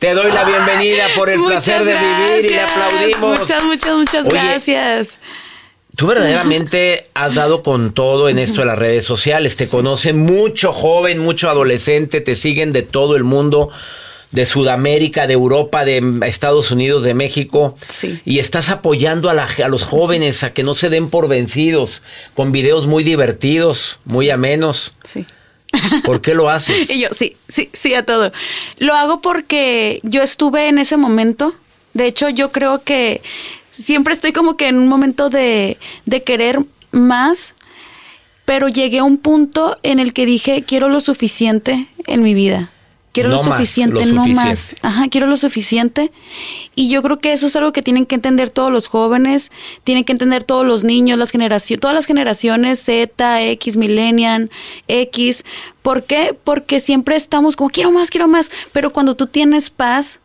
te 0.00 0.14
doy 0.14 0.32
la 0.32 0.42
bienvenida 0.46 1.06
por 1.14 1.30
el 1.30 1.38
Muchas 1.38 1.64
placer 1.64 1.84
de 1.84 1.96
vivir 1.96 2.44
y 2.44 2.54
le 2.54 2.60
aplaudimos. 2.60 3.38
Muchas, 3.38 3.62
muchas, 3.62 3.94
muchas 3.94 4.26
Oye, 4.26 4.34
gracias. 4.34 5.20
Tú 5.98 6.06
verdaderamente 6.06 7.08
has 7.14 7.34
dado 7.34 7.64
con 7.64 7.92
todo 7.92 8.28
en 8.28 8.38
esto 8.38 8.60
de 8.60 8.66
las 8.68 8.78
redes 8.78 9.04
sociales. 9.04 9.56
Te 9.56 9.68
conocen 9.68 10.16
mucho 10.20 10.72
joven, 10.72 11.18
mucho 11.18 11.50
adolescente, 11.50 12.20
te 12.20 12.36
siguen 12.36 12.72
de 12.72 12.82
todo 12.82 13.16
el 13.16 13.24
mundo, 13.24 13.70
de 14.30 14.46
Sudamérica, 14.46 15.26
de 15.26 15.32
Europa, 15.32 15.84
de 15.84 16.20
Estados 16.24 16.70
Unidos, 16.70 17.02
de 17.02 17.14
México. 17.14 17.76
Sí. 17.88 18.20
Y 18.24 18.38
estás 18.38 18.68
apoyando 18.68 19.28
a, 19.28 19.34
la- 19.34 19.48
a 19.64 19.68
los 19.68 19.82
jóvenes 19.82 20.44
a 20.44 20.52
que 20.52 20.62
no 20.62 20.74
se 20.74 20.88
den 20.88 21.10
por 21.10 21.26
vencidos, 21.26 22.04
con 22.34 22.52
videos 22.52 22.86
muy 22.86 23.02
divertidos, 23.02 23.98
muy 24.04 24.30
amenos. 24.30 24.94
Sí. 25.02 25.26
¿Por 26.04 26.20
qué 26.20 26.32
lo 26.36 26.48
haces? 26.50 26.90
Y 26.90 27.00
yo, 27.00 27.08
sí, 27.10 27.36
sí, 27.48 27.70
sí, 27.72 27.94
a 27.94 28.06
todo. 28.06 28.30
Lo 28.78 28.94
hago 28.94 29.20
porque 29.20 29.98
yo 30.04 30.22
estuve 30.22 30.68
en 30.68 30.78
ese 30.78 30.96
momento. 30.96 31.52
De 31.92 32.06
hecho, 32.06 32.28
yo 32.28 32.52
creo 32.52 32.84
que 32.84 33.20
siempre 33.78 34.14
estoy 34.14 34.32
como 34.32 34.56
que 34.56 34.68
en 34.68 34.78
un 34.78 34.88
momento 34.88 35.30
de, 35.30 35.78
de 36.06 36.22
querer 36.22 36.64
más, 36.90 37.54
pero 38.44 38.68
llegué 38.68 38.98
a 38.98 39.04
un 39.04 39.18
punto 39.18 39.78
en 39.82 39.98
el 39.98 40.12
que 40.12 40.26
dije, 40.26 40.64
quiero 40.64 40.88
lo 40.88 41.00
suficiente 41.00 41.88
en 42.06 42.22
mi 42.22 42.34
vida. 42.34 42.70
Quiero 43.12 43.30
No 43.30 43.36
lo 43.36 43.42
más, 43.44 43.56
suficiente, 43.58 43.94
lo 43.94 44.00
no 44.14 44.22
suficiente. 44.22 44.48
más. 44.48 44.74
Ajá, 44.82 45.08
quiero 45.08 45.26
lo 45.26 45.36
suficiente. 45.36 46.12
Y 46.74 46.88
yo 46.88 47.02
creo 47.02 47.18
que 47.18 47.32
eso 47.32 47.46
es 47.46 47.56
algo 47.56 47.72
que 47.72 47.82
tienen 47.82 48.06
que 48.06 48.14
entender 48.14 48.50
todos 48.50 48.70
los 48.70 48.86
jóvenes, 48.86 49.50
tienen 49.82 50.04
que 50.04 50.12
entender 50.12 50.44
todos 50.44 50.64
los 50.66 50.84
niños, 50.84 51.18
las 51.18 51.30
generaciones, 51.30 51.80
todas 51.80 51.94
las 51.94 52.06
generaciones 52.06 52.80
Z, 52.80 53.42
X, 53.42 53.76
Millennial, 53.76 54.50
X. 54.88 55.44
¿Por 55.82 56.04
qué? 56.04 56.36
Porque 56.44 56.80
siempre 56.80 57.16
estamos 57.16 57.56
como 57.56 57.70
quiero 57.70 57.90
más, 57.90 58.10
quiero 58.10 58.28
más. 58.28 58.50
Pero 58.72 58.92
cuando 58.92 59.16
tú 59.16 59.26
tienes 59.26 59.70
paz, 59.70 60.20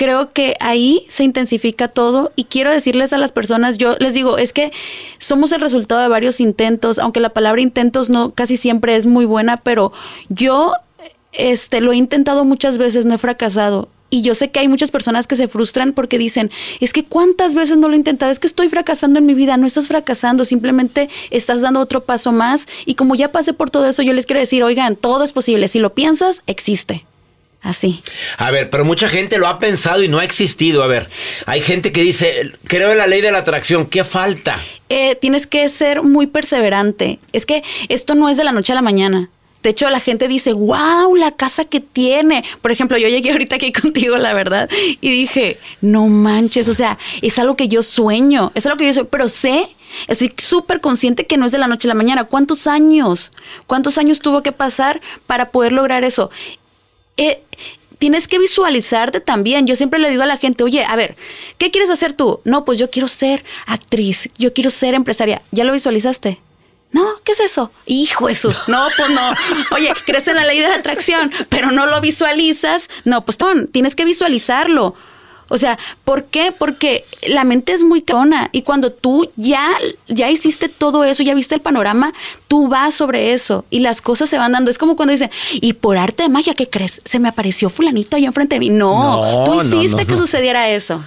creo 0.00 0.32
que 0.32 0.56
ahí 0.60 1.04
se 1.08 1.24
intensifica 1.24 1.86
todo 1.86 2.32
y 2.34 2.44
quiero 2.44 2.70
decirles 2.70 3.12
a 3.12 3.18
las 3.18 3.32
personas, 3.32 3.76
yo 3.76 3.96
les 3.98 4.14
digo, 4.14 4.38
es 4.38 4.54
que 4.54 4.72
somos 5.18 5.52
el 5.52 5.60
resultado 5.60 6.00
de 6.00 6.08
varios 6.08 6.40
intentos, 6.40 6.98
aunque 6.98 7.20
la 7.20 7.28
palabra 7.28 7.60
intentos 7.60 8.08
no 8.08 8.30
casi 8.30 8.56
siempre 8.56 8.96
es 8.96 9.04
muy 9.04 9.26
buena, 9.26 9.58
pero 9.58 9.92
yo 10.30 10.72
este 11.32 11.82
lo 11.82 11.92
he 11.92 11.96
intentado 11.96 12.46
muchas 12.46 12.78
veces, 12.78 13.04
no 13.04 13.14
he 13.14 13.18
fracasado. 13.18 13.90
Y 14.08 14.22
yo 14.22 14.34
sé 14.34 14.50
que 14.50 14.60
hay 14.60 14.68
muchas 14.68 14.90
personas 14.90 15.26
que 15.26 15.36
se 15.36 15.48
frustran 15.48 15.92
porque 15.92 16.16
dicen, 16.16 16.50
es 16.80 16.94
que 16.94 17.04
cuántas 17.04 17.54
veces 17.54 17.76
no 17.76 17.86
lo 17.86 17.92
he 17.92 17.98
intentado, 17.98 18.32
es 18.32 18.40
que 18.40 18.46
estoy 18.46 18.70
fracasando 18.70 19.18
en 19.18 19.26
mi 19.26 19.34
vida, 19.34 19.58
no 19.58 19.66
estás 19.66 19.88
fracasando, 19.88 20.46
simplemente 20.46 21.10
estás 21.28 21.60
dando 21.60 21.78
otro 21.78 22.04
paso 22.04 22.32
más. 22.32 22.68
Y 22.86 22.94
como 22.94 23.16
ya 23.16 23.32
pasé 23.32 23.52
por 23.52 23.68
todo 23.68 23.86
eso, 23.86 24.00
yo 24.00 24.14
les 24.14 24.24
quiero 24.24 24.40
decir, 24.40 24.62
oigan, 24.64 24.96
todo 24.96 25.24
es 25.24 25.34
posible, 25.34 25.68
si 25.68 25.78
lo 25.78 25.92
piensas, 25.92 26.42
existe. 26.46 27.04
Así. 27.62 28.02
A 28.38 28.50
ver, 28.50 28.70
pero 28.70 28.84
mucha 28.84 29.08
gente 29.08 29.36
lo 29.38 29.46
ha 29.46 29.58
pensado 29.58 30.02
y 30.02 30.08
no 30.08 30.18
ha 30.18 30.24
existido. 30.24 30.82
A 30.82 30.86
ver, 30.86 31.10
hay 31.46 31.60
gente 31.60 31.92
que 31.92 32.02
dice, 32.02 32.50
creo 32.66 32.92
en 32.92 32.98
la 32.98 33.06
ley 33.06 33.20
de 33.20 33.32
la 33.32 33.38
atracción, 33.38 33.86
¿qué 33.86 34.02
falta? 34.04 34.58
eh, 34.90 35.14
tienes 35.14 35.46
que 35.46 35.68
ser 35.68 36.02
muy 36.02 36.26
perseverante. 36.26 37.20
Es 37.32 37.46
que 37.46 37.62
esto 37.88 38.14
no 38.14 38.28
es 38.28 38.36
de 38.36 38.44
la 38.44 38.52
noche 38.52 38.72
a 38.72 38.74
la 38.74 38.82
mañana. 38.82 39.30
De 39.62 39.70
hecho, 39.70 39.88
la 39.88 40.00
gente 40.00 40.26
dice, 40.26 40.52
wow, 40.52 41.14
la 41.14 41.32
casa 41.32 41.64
que 41.64 41.80
tiene. 41.80 42.44
Por 42.60 42.72
ejemplo, 42.72 42.98
yo 42.98 43.08
llegué 43.08 43.30
ahorita 43.32 43.56
aquí 43.56 43.72
contigo, 43.72 44.18
la 44.18 44.32
verdad, 44.32 44.68
y 45.00 45.10
dije, 45.10 45.58
no 45.80 46.08
manches, 46.08 46.68
o 46.68 46.74
sea, 46.74 46.98
es 47.22 47.38
algo 47.38 47.56
que 47.56 47.68
yo 47.68 47.82
sueño, 47.82 48.52
es 48.54 48.66
algo 48.66 48.78
que 48.78 48.86
yo 48.86 48.94
sueño, 48.94 49.08
pero 49.10 49.28
sé, 49.28 49.68
estoy 50.08 50.32
súper 50.38 50.80
consciente 50.80 51.26
que 51.26 51.36
no 51.36 51.46
es 51.46 51.52
de 51.52 51.58
la 51.58 51.68
noche 51.68 51.86
a 51.86 51.90
la 51.90 51.94
mañana. 51.94 52.24
¿Cuántos 52.24 52.66
años? 52.66 53.30
¿Cuántos 53.66 53.96
años 53.98 54.18
tuvo 54.20 54.42
que 54.42 54.52
pasar 54.52 55.00
para 55.26 55.50
poder 55.50 55.72
lograr 55.72 56.02
eso? 56.04 56.30
Eh, 57.20 57.42
tienes 57.98 58.26
que 58.26 58.38
visualizarte 58.38 59.20
también. 59.20 59.66
Yo 59.66 59.76
siempre 59.76 60.00
le 60.00 60.10
digo 60.10 60.22
a 60.22 60.26
la 60.26 60.38
gente, 60.38 60.64
oye, 60.64 60.84
a 60.84 60.96
ver, 60.96 61.16
¿qué 61.58 61.70
quieres 61.70 61.90
hacer 61.90 62.14
tú? 62.14 62.40
No, 62.44 62.64
pues 62.64 62.78
yo 62.78 62.90
quiero 62.90 63.08
ser 63.08 63.44
actriz, 63.66 64.30
yo 64.38 64.52
quiero 64.52 64.70
ser 64.70 64.94
empresaria. 64.94 65.42
¿Ya 65.50 65.64
lo 65.64 65.72
visualizaste? 65.72 66.40
No, 66.92 67.06
¿qué 67.22 67.32
es 67.32 67.40
eso? 67.40 67.70
Hijo 67.86 68.28
eso. 68.28 68.52
No, 68.68 68.88
pues 68.96 69.10
no. 69.10 69.34
Oye, 69.72 69.92
crees 70.06 70.26
en 70.28 70.36
la 70.36 70.44
ley 70.44 70.58
de 70.58 70.68
la 70.68 70.76
atracción, 70.76 71.30
pero 71.48 71.70
no 71.70 71.86
lo 71.86 72.00
visualizas. 72.00 72.88
No, 73.04 73.24
pues 73.24 73.36
ton, 73.38 73.68
tienes 73.68 73.94
que 73.94 74.04
visualizarlo. 74.04 74.94
O 75.52 75.58
sea, 75.58 75.78
¿por 76.04 76.24
qué? 76.24 76.52
Porque 76.56 77.04
la 77.26 77.44
mente 77.44 77.72
es 77.72 77.82
muy 77.82 78.02
cona 78.02 78.48
y 78.52 78.62
cuando 78.62 78.92
tú 78.92 79.28
ya, 79.36 79.68
ya 80.08 80.30
hiciste 80.30 80.68
todo 80.68 81.04
eso, 81.04 81.22
ya 81.24 81.34
viste 81.34 81.56
el 81.56 81.60
panorama, 81.60 82.14
tú 82.48 82.68
vas 82.68 82.94
sobre 82.94 83.32
eso 83.32 83.64
y 83.68 83.80
las 83.80 84.00
cosas 84.00 84.30
se 84.30 84.38
van 84.38 84.52
dando. 84.52 84.70
Es 84.70 84.78
como 84.78 84.94
cuando 84.96 85.10
dicen, 85.12 85.30
y 85.54 85.72
por 85.74 85.98
arte 85.98 86.22
de 86.22 86.28
magia, 86.28 86.54
¿qué 86.54 86.68
crees? 86.70 87.02
Se 87.04 87.18
me 87.18 87.28
apareció 87.28 87.68
fulanito 87.68 88.16
ahí 88.16 88.24
enfrente 88.24 88.54
de 88.56 88.60
mí. 88.60 88.70
No, 88.70 89.20
No, 89.24 89.44
tú 89.44 89.54
hiciste 89.56 90.02
no, 90.02 90.06
que 90.08 90.16
sucediera 90.16 90.70
eso. 90.70 91.04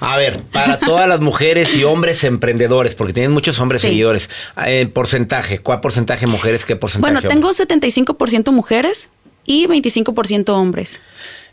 A 0.00 0.16
ver, 0.16 0.42
para 0.42 0.78
todas 0.78 1.08
las 1.08 1.20
mujeres 1.20 1.74
y 1.76 1.84
hombres 1.84 2.24
emprendedores, 2.24 2.94
porque 2.96 3.12
tienen 3.12 3.30
muchos 3.30 3.58
hombres 3.60 3.80
Sí. 3.80 3.88
seguidores, 3.88 4.28
eh, 4.66 4.90
porcentaje, 4.92 5.60
¿cuál 5.60 5.80
porcentaje 5.80 6.26
mujeres, 6.26 6.64
qué 6.64 6.74
porcentaje 6.74 7.12
Bueno, 7.12 7.28
tengo 7.28 7.52
75% 7.52 8.50
mujeres 8.52 9.08
y 9.46 9.66
25% 9.66 10.48
hombres, 10.56 11.00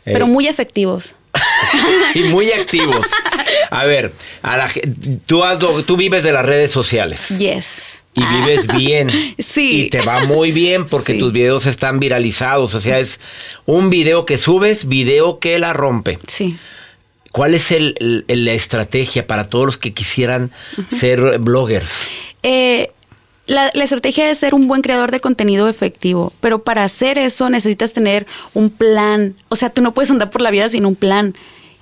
pero 0.04 0.26
Eh. 0.26 0.28
muy 0.28 0.46
efectivos. 0.48 1.16
y 2.14 2.20
muy 2.24 2.50
activos. 2.52 3.06
A 3.70 3.84
ver, 3.86 4.12
a 4.42 4.56
la 4.58 4.70
tú, 5.26 5.44
has 5.44 5.58
tú 5.86 5.96
vives 5.96 6.24
de 6.24 6.32
las 6.32 6.44
redes 6.44 6.70
sociales 6.70 7.38
Yes. 7.38 8.02
y 8.14 8.22
vives 8.22 8.66
bien. 8.66 9.10
Sí. 9.38 9.84
Y 9.86 9.88
te 9.90 10.02
va 10.02 10.26
muy 10.26 10.52
bien 10.52 10.84
porque 10.86 11.14
Sí. 11.14 11.18
tus 11.18 11.32
videos 11.32 11.66
están 11.66 11.98
viralizados. 12.00 12.74
O 12.74 12.80
sea, 12.80 12.98
es 12.98 13.20
un 13.64 13.88
video 13.88 14.26
que 14.26 14.36
subes, 14.36 14.88
video 14.88 15.38
que 15.38 15.58
la 15.58 15.72
rompe. 15.72 16.18
Sí. 16.26 16.56
¿Cuál 17.30 17.54
es 17.54 17.72
el- 17.72 17.94
el- 17.98 18.24
el- 18.28 18.44
la 18.44 18.52
estrategia 18.52 19.26
para 19.26 19.48
todos 19.48 19.64
los 19.64 19.78
que 19.78 19.94
quisieran 19.94 20.50
ser 20.94 21.38
bloggers? 21.38 22.10
Eh, 22.42 22.90
la, 23.46 23.70
la 23.74 23.84
estrategia 23.84 24.30
es 24.30 24.38
ser 24.38 24.54
un 24.54 24.68
buen 24.68 24.82
creador 24.82 25.10
de 25.10 25.20
contenido 25.20 25.68
efectivo, 25.68 26.32
pero 26.40 26.62
para 26.62 26.84
hacer 26.84 27.18
eso 27.18 27.50
necesitas 27.50 27.92
tener 27.92 28.26
un 28.54 28.70
plan. 28.70 29.34
O 29.48 29.56
sea, 29.56 29.70
tú 29.70 29.82
no 29.82 29.92
puedes 29.92 30.10
andar 30.10 30.30
por 30.30 30.40
la 30.40 30.50
vida 30.50 30.68
sin 30.68 30.86
un 30.86 30.94
plan. 30.94 31.34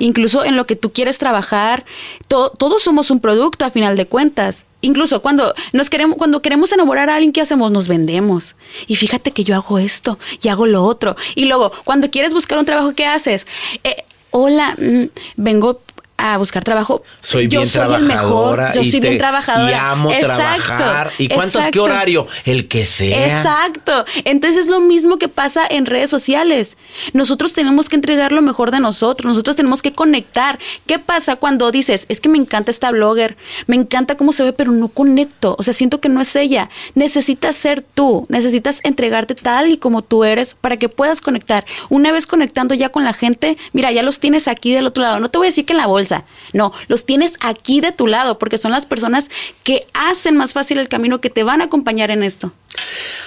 Incluso 0.03 0.47
en 0.47 0.57
lo 0.57 0.65
que 0.65 0.77
tú 0.77 0.93
quieres 0.93 1.19
trabajar, 1.19 1.85
to- 2.27 2.49
todos 2.59 2.83
somos 2.83 3.11
un 3.11 3.21
producto 3.21 3.67
a 3.67 3.71
final 3.71 3.99
de 3.99 4.07
cuentas. 4.07 4.65
Incluso 4.81 5.21
cuando 5.21 5.55
nos 5.75 5.91
queremos, 5.91 6.17
cuando 6.17 6.41
queremos 6.41 6.73
enamorar 6.73 7.11
a 7.11 7.17
alguien, 7.17 7.33
¿qué 7.33 7.43
hacemos? 7.43 7.71
Nos 7.71 7.87
vendemos. 7.87 8.57
Y 8.87 8.97
fíjate 8.97 9.31
que 9.33 9.45
yo 9.45 9.55
hago 9.55 9.79
esto 9.79 10.19
y 10.43 10.49
hago 10.49 10.65
lo 10.65 10.85
otro. 10.85 11.17
Y 11.35 11.45
luego, 11.45 11.71
cuando 11.85 12.11
quieres 12.11 12.33
buscar 12.33 12.59
un 12.59 12.65
trabajo, 12.65 12.93
¿qué 12.93 13.05
haces? 13.05 13.47
Eh, 13.85 13.97
hola, 14.31 14.75
mm, 14.81 15.05
vengo 15.37 15.83
a 16.21 16.37
buscar 16.39 16.63
trabajo. 16.63 17.03
Soy 17.21 17.49
yo 17.49 17.61
bien 17.61 17.67
soy 17.67 17.95
el 17.95 18.03
mejor. 18.03 18.73
Yo 18.75 18.81
y 18.83 18.91
soy 18.91 19.01
te- 19.01 19.09
bien 19.09 19.19
trabajadora. 19.19 19.71
Y 19.71 19.75
amo 19.75 20.13
Exacto, 20.13 20.67
trabajar. 20.67 21.13
¿Y 21.19 21.29
cuántos 21.29 21.53
qué 21.53 21.59
exacto. 21.69 21.83
horario? 21.85 22.27
El 22.45 22.69
que 22.69 22.85
sea. 22.85 23.27
Exacto. 23.27 24.05
Entonces 24.25 24.65
es 24.67 24.71
lo 24.71 24.81
mismo 24.81 25.19
que 25.19 25.29
pasa 25.29 25.67
en 25.69 25.87
redes 25.87 26.11
sociales. 26.11 26.77
Nosotros 27.13 27.53
tenemos 27.53 27.89
que 27.89 27.97
entregar 27.97 28.33
lo 28.33 28.43
mejor 28.43 28.71
de 28.71 28.81
nosotros. 28.81 29.29
Nosotros 29.29 29.57
tenemos 29.57 29.83
que 29.83 29.93
conectar. 29.93 30.59
¿Qué 30.87 30.99
pasa 30.99 31.37
cuando 31.37 31.71
dices, 31.71 32.07
es 32.09 32.21
que 32.21 32.29
me 32.29 32.39
encanta 32.39 32.71
esta 32.71 32.91
blogger, 32.91 33.37
me 33.67 33.77
encanta 33.77 34.17
cómo 34.17 34.33
se 34.33 34.43
ve, 34.43 34.53
pero 34.53 34.73
no 34.73 34.89
conecto? 34.89 35.57
O 35.59 35.63
sea, 35.63 35.73
siento 35.75 36.01
que 36.01 36.09
no 36.09 36.21
es 36.21 36.35
ella. 36.37 36.69
Necesitas 36.95 37.57
ser 37.57 37.83
tú. 37.83 38.27
Necesitas 38.29 38.81
entregarte 38.85 39.35
tal 39.35 39.71
y 39.71 39.79
como 39.79 40.03
tú 40.03 40.25
eres 40.25 40.55
para 40.55 40.77
que 40.77 40.89
puedas 40.89 41.21
conectar. 41.21 41.65
Una 41.89 42.13
vez 42.13 42.27
conectando 42.27 42.75
ya 42.75 42.91
con 42.91 43.05
la 43.05 43.13
gente, 43.13 43.57
mira, 43.73 43.91
ya 43.93 44.03
los 44.03 44.21
tienes 44.21 44.49
aquí 44.49 44.73
del 44.73 44.87
otro 44.87 45.03
lado. 45.03 45.21
No 45.21 45.31
te 45.31 45.39
voy 45.39 45.47
a 45.47 45.51
decir 45.51 45.65
que 45.65 45.73
en 45.73 45.79
la 45.79 45.87
bolsa. 45.87 46.10
No, 46.53 46.73
los 46.89 47.07
tienes 47.07 47.35
aquí 47.41 47.81
de 47.81 47.93
tu 47.93 48.07
lado 48.07 48.39
porque 48.39 48.59
son 48.59 48.73
las 48.73 48.87
personas 48.87 49.31
que 49.65 49.87
hacen 49.95 50.37
más 50.37 50.53
fácil 50.53 50.79
el 50.79 50.89
camino, 50.89 51.21
que 51.21 51.31
te 51.31 51.43
van 51.45 51.61
a 51.61 51.65
acompañar 51.65 52.11
en 52.11 52.23
esto. 52.23 52.53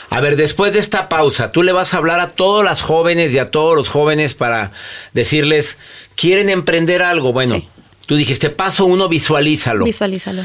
A 0.10 0.20
ver, 0.22 0.36
después 0.36 0.74
de 0.74 0.80
esta 0.80 1.10
pausa, 1.10 1.52
tú 1.52 1.64
le 1.64 1.72
vas 1.72 1.94
a 1.94 1.98
hablar 1.98 2.20
a 2.20 2.30
todas 2.30 2.64
las 2.66 2.82
jóvenes 2.82 3.34
y 3.34 3.40
a 3.40 3.50
todos 3.52 3.76
los 3.76 3.90
jóvenes 3.90 4.34
para 4.34 4.72
decirles, 5.14 5.78
¿quieren 6.16 6.50
emprender 6.50 7.02
algo? 7.02 7.34
Bueno, 7.34 7.56
Sí. 7.56 7.68
tú 8.06 8.16
dijiste, 8.16 8.50
paso 8.50 8.86
uno, 8.86 9.10
visualízalo. 9.10 9.86
Visualízalo. 9.86 10.44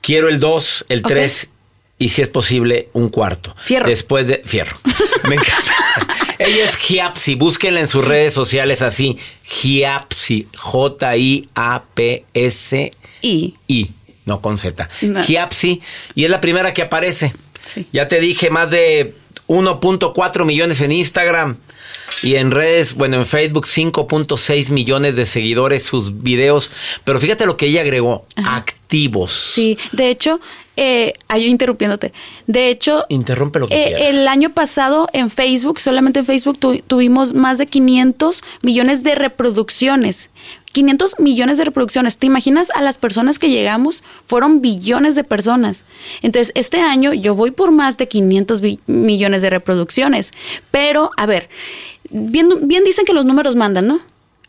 Quiero 0.00 0.28
el 0.28 0.40
dos, 0.40 0.84
el 0.88 1.02
tres 1.02 1.50
y 1.98 2.08
si 2.10 2.22
es 2.22 2.28
posible, 2.28 2.88
un 2.92 3.08
cuarto. 3.08 3.54
Fierro. 3.60 3.88
Después 3.88 4.26
de... 4.26 4.42
Fierro. 4.44 4.78
Me 5.28 5.34
encanta. 5.34 5.74
Ella 6.38 6.64
es 6.64 6.76
Giapsi, 6.76 7.34
búsquenla 7.34 7.80
en 7.80 7.88
sus 7.88 8.04
redes 8.04 8.32
sociales 8.32 8.82
así. 8.82 9.18
Giapsi, 9.42 10.46
J-I-A-P-S-I, 10.56 11.48
Y 13.66 13.90
no 14.24 14.40
con 14.40 14.58
Z. 14.58 14.88
No. 15.02 15.22
Giapsi, 15.24 15.80
y 16.14 16.24
es 16.24 16.30
la 16.30 16.40
primera 16.40 16.72
que 16.72 16.82
aparece. 16.82 17.32
Sí. 17.64 17.86
Ya 17.92 18.06
te 18.06 18.20
dije, 18.20 18.50
más 18.50 18.70
de 18.70 19.14
1.4 19.48 20.44
millones 20.44 20.80
en 20.80 20.92
Instagram. 20.92 21.56
Y 22.24 22.36
en 22.36 22.50
redes, 22.50 22.94
bueno, 22.94 23.16
en 23.18 23.26
Facebook 23.26 23.66
5.6 23.66 24.70
millones 24.70 25.16
de 25.16 25.26
seguidores 25.26 25.82
sus 25.84 26.22
videos. 26.22 26.70
Pero 27.04 27.20
fíjate 27.20 27.46
lo 27.46 27.56
que 27.56 27.66
ella 27.66 27.82
agregó, 27.82 28.24
activos. 28.36 29.32
sí, 29.32 29.78
de 29.92 30.10
hecho, 30.10 30.40
eh, 30.76 31.12
ay, 31.28 31.46
interrumpiéndote. 31.46 32.12
De 32.46 32.70
hecho, 32.70 33.04
Interrumpe 33.08 33.58
lo 33.58 33.66
que 33.66 33.74
eh, 33.74 33.86
quieras. 33.94 34.14
el 34.14 34.28
año 34.28 34.50
pasado 34.50 35.08
en 35.12 35.30
Facebook, 35.30 35.80
solamente 35.80 36.20
en 36.20 36.26
Facebook 36.26 36.58
tu- 36.58 36.78
tuvimos 36.86 37.34
más 37.34 37.58
de 37.58 37.66
500 37.66 38.42
millones 38.62 39.02
de 39.04 39.14
reproducciones. 39.14 40.30
500 40.78 41.18
millones 41.18 41.58
de 41.58 41.64
reproducciones. 41.64 42.18
¿Te 42.18 42.26
imaginas 42.26 42.70
a 42.72 42.82
las 42.82 42.98
personas 42.98 43.40
que 43.40 43.50
llegamos? 43.50 44.04
Fueron 44.26 44.60
billones 44.60 45.16
de 45.16 45.24
personas. 45.24 45.84
Entonces, 46.22 46.52
este 46.54 46.80
año 46.80 47.12
yo 47.12 47.34
voy 47.34 47.50
por 47.50 47.72
más 47.72 47.96
de 47.96 48.06
500 48.06 48.60
bi- 48.60 48.78
millones 48.86 49.42
de 49.42 49.50
reproducciones. 49.50 50.32
Pero, 50.70 51.10
a 51.16 51.26
ver, 51.26 51.48
bien, 52.10 52.48
bien 52.68 52.84
dicen 52.84 53.04
que 53.04 53.12
los 53.12 53.24
números 53.24 53.56
mandan, 53.56 53.88
¿no? 53.88 53.98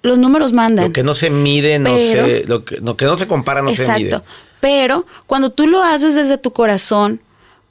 Los 0.04 0.20
números 0.20 0.54
mandan. 0.54 0.86
Lo 0.86 0.94
que 0.94 1.02
no 1.04 1.16
se 1.16 1.32
mide, 1.32 1.80
no 1.80 1.96
Pero- 1.96 2.28
se, 2.28 2.44
lo 2.46 2.64
que, 2.64 2.76
lo 2.78 2.96
que 2.96 3.06
no 3.06 3.16
se 3.18 3.28
compara, 3.28 3.64
no 3.64 3.74
se 3.76 3.82
mide. 3.92 4.06
Exacto. 4.10 4.24
Pero 4.60 5.08
cuando 5.26 5.50
tú 5.50 5.66
lo 5.66 5.82
haces 5.82 6.14
desde 6.14 6.38
tu 6.38 6.52
corazón, 6.54 7.22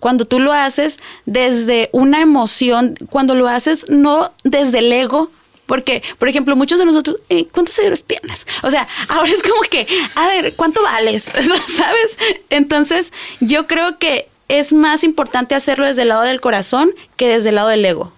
cuando 0.01 0.25
tú 0.25 0.41
lo 0.41 0.53
haces 0.53 0.99
desde 1.27 1.91
una 1.93 2.21
emoción, 2.23 2.97
cuando 3.09 3.37
lo 3.37 3.47
haces 3.47 3.89
no 3.89 4.33
desde 4.43 4.81
el 4.81 4.93
ego, 4.93 5.31
porque, 5.69 6.03
por 6.19 6.31
ejemplo, 6.31 6.57
muchos 6.57 6.79
de 6.79 6.87
nosotros, 6.87 7.19
eh, 7.29 7.47
¿cuántos 7.53 7.75
seguidores 7.75 8.03
tienes? 8.03 8.47
O 8.63 8.71
sea, 8.71 8.89
ahora 9.09 9.31
es 9.31 9.43
como 9.43 9.61
que, 9.71 9.87
a 10.15 10.27
ver, 10.27 10.55
¿cuánto 10.57 10.83
vales? 10.83 11.25
¿Sabes? 11.33 12.19
Entonces, 12.49 13.13
yo 13.41 13.67
creo 13.67 13.99
que 13.99 14.31
es 14.49 14.73
más 14.73 15.05
importante 15.05 15.55
hacerlo 15.55 15.87
desde 15.87 16.03
el 16.03 16.09
lado 16.09 16.23
del 16.23 16.41
corazón 16.41 16.91
que 17.17 17.29
desde 17.29 17.51
el 17.51 17.57
lado 17.57 17.69
del 17.69 17.85
ego. 17.85 18.13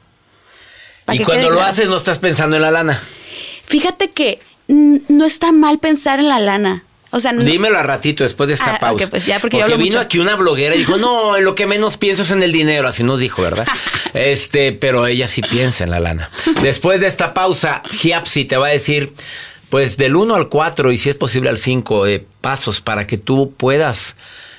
Y 1.13 1.19
que 1.19 1.25
cuando 1.25 1.51
lo 1.51 1.57
claro. 1.57 1.73
haces 1.73 1.89
no 1.89 1.97
estás 1.97 2.21
pensando 2.21 2.55
en 2.55 2.63
la 2.63 2.71
lana. 2.71 3.03
Fíjate 3.65 4.13
que 4.13 4.39
no 4.69 5.25
está 5.25 5.51
mal 5.51 5.81
pensar 5.81 6.21
en 6.21 6.29
la 6.29 6.39
lana. 6.39 6.85
O 7.13 7.19
sea, 7.21 7.33
no- 7.33 7.43
Dímelo 7.43 7.79
a 7.79 7.83
ratito 7.83 8.23
después 8.25 8.49
de 8.49 8.55
esta 8.55 8.77
Ah, 8.77 8.79
pausa. 8.79 9.09
pues 9.11 9.27
ya, 9.27 9.39
porque 9.41 9.59
yo 9.59 9.67
vino 9.67 9.79
mucho. 9.79 10.01
aquí 10.01 10.19
una 10.19 10.37
bloguera 10.37 10.75
y 10.75 10.79
dijo, 10.79 10.97
no, 10.99 11.37
en 11.37 11.45
lo 11.45 11.55
que 11.55 11.67
menos 11.67 11.97
pienso 11.97 12.23
es 12.23 12.31
en 12.31 12.43
el 12.43 12.53
dinero, 12.53 12.87
así 12.89 13.03
nos 13.03 13.19
dijo, 13.21 13.43
¿verdad? 13.43 13.67
este, 14.15 14.73
pero 14.73 15.07
ella 15.07 15.27
sí 15.29 15.43
piensa 15.43 15.85
en 15.85 15.91
la 15.91 16.01
lana. 16.01 16.31
Después 16.63 17.01
de 17.01 17.07
esta 17.09 17.35
pausa, 17.35 17.83
Giapsi 17.93 18.45
te 18.45 18.57
va 18.57 18.69
a 18.69 18.71
decir, 18.71 19.13
pues 19.71 19.97
del 19.97 20.17
1 20.17 20.35
al 20.35 20.49
4 20.49 20.93
y 20.93 20.99
si 20.99 21.11
es 21.11 21.17
posible 21.17 21.49
al 21.51 21.59
5 21.59 22.07
eh, 22.07 22.25
pasos 22.41 22.81
para 22.81 23.07
que 23.07 23.19
tú 23.19 23.55
puedas 23.57 24.17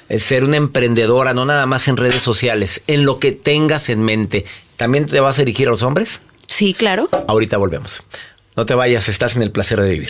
eh, 0.10 0.20
ser 0.20 0.44
una 0.44 0.58
emprendedora, 0.58 1.34
no 1.34 1.46
nada 1.46 1.66
más 1.66 1.88
en 1.88 1.98
redes 1.98 2.22
sociales, 2.22 2.82
en 2.88 3.06
lo 3.06 3.20
que 3.20 3.32
tengas 3.32 3.90
en 3.90 4.02
mente. 4.02 4.46
¿También 4.78 5.06
te 5.06 5.20
vas 5.20 5.38
a 5.38 5.42
dirigir 5.44 5.68
a 5.68 5.72
los 5.72 5.84
hombres? 5.84 6.22
Sí, 6.48 6.74
claro. 6.74 7.08
Ahorita 7.28 7.56
volvemos. 7.58 8.04
No 8.58 8.66
te 8.66 8.74
vayas, 8.74 9.08
estás 9.08 9.36
en 9.38 9.42
el 9.42 9.52
placer 9.52 9.80
de 9.80 9.90
vivir. 9.90 10.10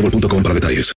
boostmobile.com 0.01 0.43
para 0.43 0.55
detalles. 0.55 0.93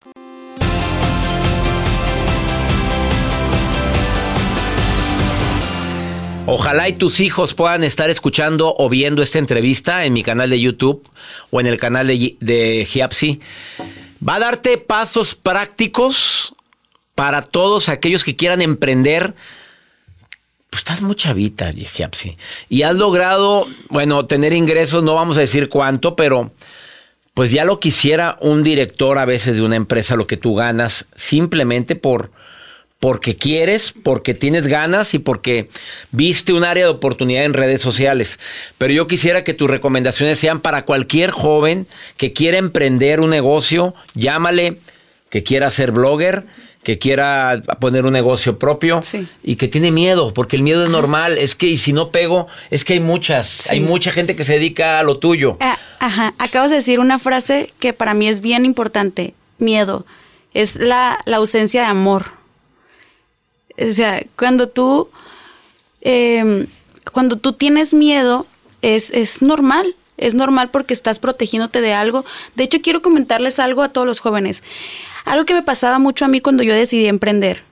Ojalá 6.46 6.90
y 6.90 6.92
tus 6.92 7.20
hijos 7.20 7.54
puedan 7.54 7.84
estar 7.84 8.10
escuchando 8.10 8.74
o 8.76 8.90
viendo 8.90 9.22
esta 9.22 9.38
entrevista 9.38 10.04
en 10.04 10.12
mi 10.12 10.22
canal 10.22 10.50
de 10.50 10.60
YouTube 10.60 11.08
o 11.50 11.60
en 11.60 11.66
el 11.66 11.78
canal 11.78 12.06
de, 12.06 12.36
de 12.38 12.86
Giapsi. 12.86 13.40
Va 14.26 14.34
a 14.34 14.40
darte 14.40 14.76
pasos 14.76 15.34
prácticos 15.34 16.54
para 17.14 17.40
todos 17.40 17.88
aquellos 17.88 18.24
que 18.24 18.36
quieran 18.36 18.60
emprender. 18.60 19.34
Pues 20.68 20.80
estás 20.80 21.00
muy 21.00 21.14
chavita, 21.14 21.72
Giapsi. 21.72 22.36
Y 22.68 22.82
has 22.82 22.96
logrado, 22.96 23.66
bueno, 23.88 24.26
tener 24.26 24.52
ingresos, 24.52 25.02
no 25.02 25.14
vamos 25.14 25.38
a 25.38 25.40
decir 25.40 25.70
cuánto, 25.70 26.14
pero 26.14 26.52
pues 27.35 27.51
ya 27.51 27.64
lo 27.64 27.81
quisiera 27.81 28.38
un 28.40 28.62
director 28.62 29.18
a 29.18 29.25
veces 29.25 29.57
de 29.57 29.62
una 29.62 29.77
empresa, 29.77 30.16
lo 30.16 30.27
que 30.27 30.37
tú 30.37 30.55
ganas, 30.55 31.07
simplemente 31.16 31.97
por 31.97 32.31
porque 33.01 33.37
quieres, 33.37 33.92
porque 34.03 34.33
tienes 34.33 34.66
ganas 34.66 35.12
y 35.12 35.18
porque 35.18 35.68
viste 36.11 36.55
un 36.55 36.64
área 36.64 36.85
de 36.85 36.88
oportunidad 36.88 37.44
en 37.44 37.53
redes 37.53 37.83
sociales. 37.83 38.38
Pero 38.79 38.94
yo 38.94 39.07
quisiera 39.07 39.44
que 39.44 39.53
tus 39.53 39.68
recomendaciones 39.68 40.38
sean 40.38 40.61
para 40.61 40.87
cualquier 40.87 41.31
joven 41.31 41.87
que 42.16 42.33
quiera 42.33 42.57
emprender 42.57 43.20
un 43.20 43.29
negocio, 43.29 43.94
llámale, 44.14 44.79
que 45.29 45.42
quiera 45.42 45.68
ser 45.68 45.92
blogger, 45.92 46.44
que 46.85 46.99
quiera 46.99 47.61
poner 47.81 48.05
un 48.07 48.12
negocio 48.12 48.59
propio 48.59 49.03
Sí. 49.03 49.27
y 49.42 49.57
que 49.57 49.66
tiene 49.66 49.90
miedo, 49.90 50.33
porque 50.33 50.55
el 50.57 50.62
miedo 50.62 50.85
es 50.85 50.90
normal, 50.90 51.37
es 51.38 51.57
que 51.57 51.66
y 51.66 51.77
si 51.79 51.92
no 51.92 52.11
pego, 52.12 52.47
es 52.70 52.85
que 52.85 52.92
hay 52.92 53.01
muchas, 53.01 53.68
hay 53.70 53.81
mucha 53.81 54.12
gente 54.12 54.37
que 54.37 54.44
se 54.44 54.53
dedica 54.53 55.01
a 55.01 55.03
lo 55.03 55.18
tuyo. 55.18 55.57
Ah, 55.61 55.79
ajá, 55.99 56.35
acabas 56.38 56.70
de 56.70 56.77
decir 56.77 57.01
una 57.01 57.18
frase 57.18 57.73
que 57.81 57.92
para 57.92 58.14
mí 58.14 58.29
es 58.29 58.40
bien 58.40 58.64
importante. 58.64 59.35
Miedo. 59.59 60.05
Es 60.53 60.77
la, 60.77 61.18
la 61.25 61.38
ausencia 61.38 61.81
de 61.83 61.87
amor. 61.88 62.27
O 63.77 63.92
sea, 63.92 64.23
cuando 64.37 64.68
tú, 64.68 65.11
eh, 66.03 66.66
cuando 67.12 67.37
tú 67.37 67.53
tienes 67.53 67.94
miedo, 67.94 68.47
es, 68.83 69.11
es 69.11 69.42
normal. 69.42 69.94
Es 70.16 70.35
normal 70.35 70.70
porque 70.70 70.94
estás 70.94 71.18
protegiéndote 71.18 71.81
de 71.81 71.92
algo. 71.92 72.25
De 72.55 72.62
hecho, 72.62 72.81
quiero 72.83 73.03
comentarles 73.03 73.59
algo 73.59 73.83
a 73.83 73.88
todos 73.88 74.07
los 74.07 74.20
jóvenes. 74.20 74.62
Algo 75.24 75.44
que 75.46 75.54
me 75.54 75.62
pasaba 75.62 75.98
mucho 75.98 76.24
a 76.24 76.28
mí 76.28 76.40
cuando 76.40 76.62
yo 76.62 76.74
decidí 76.74 77.06
emprender. 77.06 77.62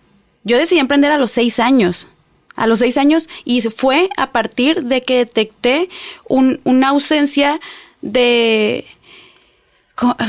Yo 0.44 0.56
decidí 0.58 0.80
emprender 0.80 1.12
a 1.12 1.18
los 1.18 1.30
seis 1.30 1.60
años. 1.60 2.08
A 2.56 2.66
los 2.66 2.80
seis 2.80 2.98
años 2.98 3.28
y 3.44 3.60
fue 3.62 4.10
a 4.16 4.32
partir 4.32 4.82
de 4.84 5.02
que 5.02 5.18
detecté 5.18 5.88
un- 6.28 6.60
una 6.64 6.88
ausencia 6.88 7.60
de... 8.02 8.86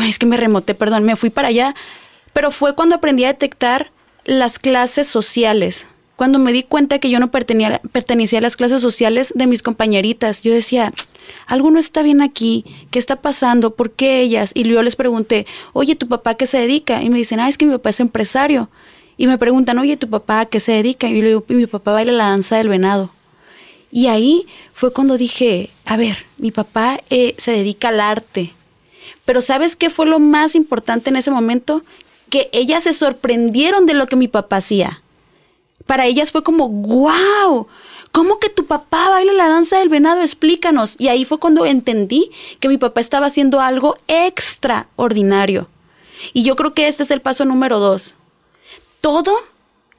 Es 0.08 0.20
que 0.20 0.26
me 0.26 0.38
remoté, 0.38 0.76
perdón, 0.76 1.04
me 1.04 1.16
fui 1.16 1.30
para 1.30 1.48
allá. 1.50 1.76
Pero 2.34 2.52
fue 2.52 2.76
cuando 2.76 2.96
aprendí 2.96 3.26
a 3.26 3.30
detectar 3.30 3.92
las 4.26 4.60
clases 4.60 5.08
sociales. 5.08 5.88
Cuando 6.16 6.38
me 6.38 6.54
di 6.54 6.64
cuenta 6.64 7.00
que 7.00 7.10
yo 7.10 7.20
no 7.20 7.32
pertenecía, 7.32 8.38
a 8.38 8.42
las 8.42 8.56
clases 8.56 8.82
sociales 8.82 9.34
de 9.36 9.48
mis 9.48 9.64
compañeritas, 9.64 10.44
yo 10.44 10.54
decía, 10.54 10.92
algo 11.48 11.72
no 11.72 11.80
está 11.80 12.04
bien 12.04 12.22
aquí, 12.22 12.66
¿qué 12.92 13.00
está 13.00 13.22
pasando? 13.22 13.76
¿Por 13.76 13.92
qué 13.92 14.22
ellas? 14.22 14.52
Y 14.54 14.64
yo 14.64 14.84
les 14.84 14.96
pregunté, 14.96 15.48
oye, 15.74 15.96
¿tu 15.96 16.08
papá 16.08 16.36
qué 16.36 16.46
se 16.46 16.60
dedica? 16.60 17.02
Y 17.02 17.10
me 17.10 17.18
dicen, 17.18 17.40
ah, 17.40 17.50
es 17.50 17.58
que 17.58 17.66
mi 17.66 17.72
papá 17.72 17.90
es 17.90 18.00
empresario. 18.00 18.70
Y 19.18 19.28
me 19.28 19.38
preguntan, 19.38 19.78
oye, 19.80 19.98
¿tu 19.98 20.10
papá 20.10 20.46
qué 20.46 20.60
se 20.60 20.74
dedica? 20.74 21.08
Y 21.08 21.16
yo 21.16 21.22
le 21.22 21.28
digo, 21.30 21.46
mi 21.48 21.68
papá 21.68 21.94
baila 21.94 22.12
la 22.12 22.30
danza 22.30 22.58
del 22.58 22.70
venado. 22.70 23.10
Y 23.92 24.08
ahí 24.08 24.48
fue 24.74 24.92
cuando 24.92 25.18
dije, 25.18 25.70
a 25.86 25.98
ver, 25.98 26.26
mi 26.38 26.52
papá 26.52 27.00
eh, 27.12 27.36
se 27.38 27.52
dedica 27.52 27.90
al 27.90 28.00
arte. 28.00 28.52
Pero 29.24 29.40
¿sabes 29.40 29.76
qué 29.76 29.92
fue 29.92 30.08
lo 30.08 30.20
más 30.20 30.56
importante 30.56 31.12
en 31.12 31.16
ese 31.16 31.30
momento? 31.30 31.84
Que 32.30 32.50
ellas 32.54 32.84
se 32.84 32.94
sorprendieron 32.94 33.86
de 33.86 33.94
lo 33.94 34.08
que 34.08 34.16
mi 34.16 34.28
papá 34.28 34.58
hacía. 34.58 35.03
Para 35.86 36.06
ellas 36.06 36.32
fue 36.32 36.44
como, 36.44 36.70
wow, 36.70 37.68
¿cómo 38.12 38.40
que 38.40 38.50
tu 38.50 38.66
papá 38.66 39.10
baila 39.10 39.34
la 39.34 39.50
danza 39.50 39.80
del 39.80 39.90
venado? 39.90 40.22
Explícanos. 40.22 40.96
Y 41.00 41.10
ahí 41.10 41.26
fue 41.26 41.40
cuando 41.40 41.66
entendí 41.66 42.32
que 42.60 42.68
mi 42.68 42.78
papá 42.78 43.02
estaba 43.02 43.28
haciendo 43.28 43.60
algo 43.60 43.96
extraordinario. 44.08 45.68
Y 46.32 46.44
yo 46.44 46.56
creo 46.56 46.74
que 46.74 46.88
este 46.88 47.04
es 47.04 47.12
el 47.12 47.22
paso 47.22 47.46
número 47.46 47.80
dos. 47.80 48.16
Todo, 49.02 49.36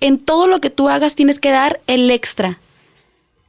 en 0.00 0.18
todo 0.18 0.46
lo 0.46 0.60
que 0.60 0.70
tú 0.70 0.88
hagas 0.88 1.14
tienes 1.14 1.38
que 1.38 1.50
dar 1.50 1.80
el 1.86 2.10
extra. 2.10 2.58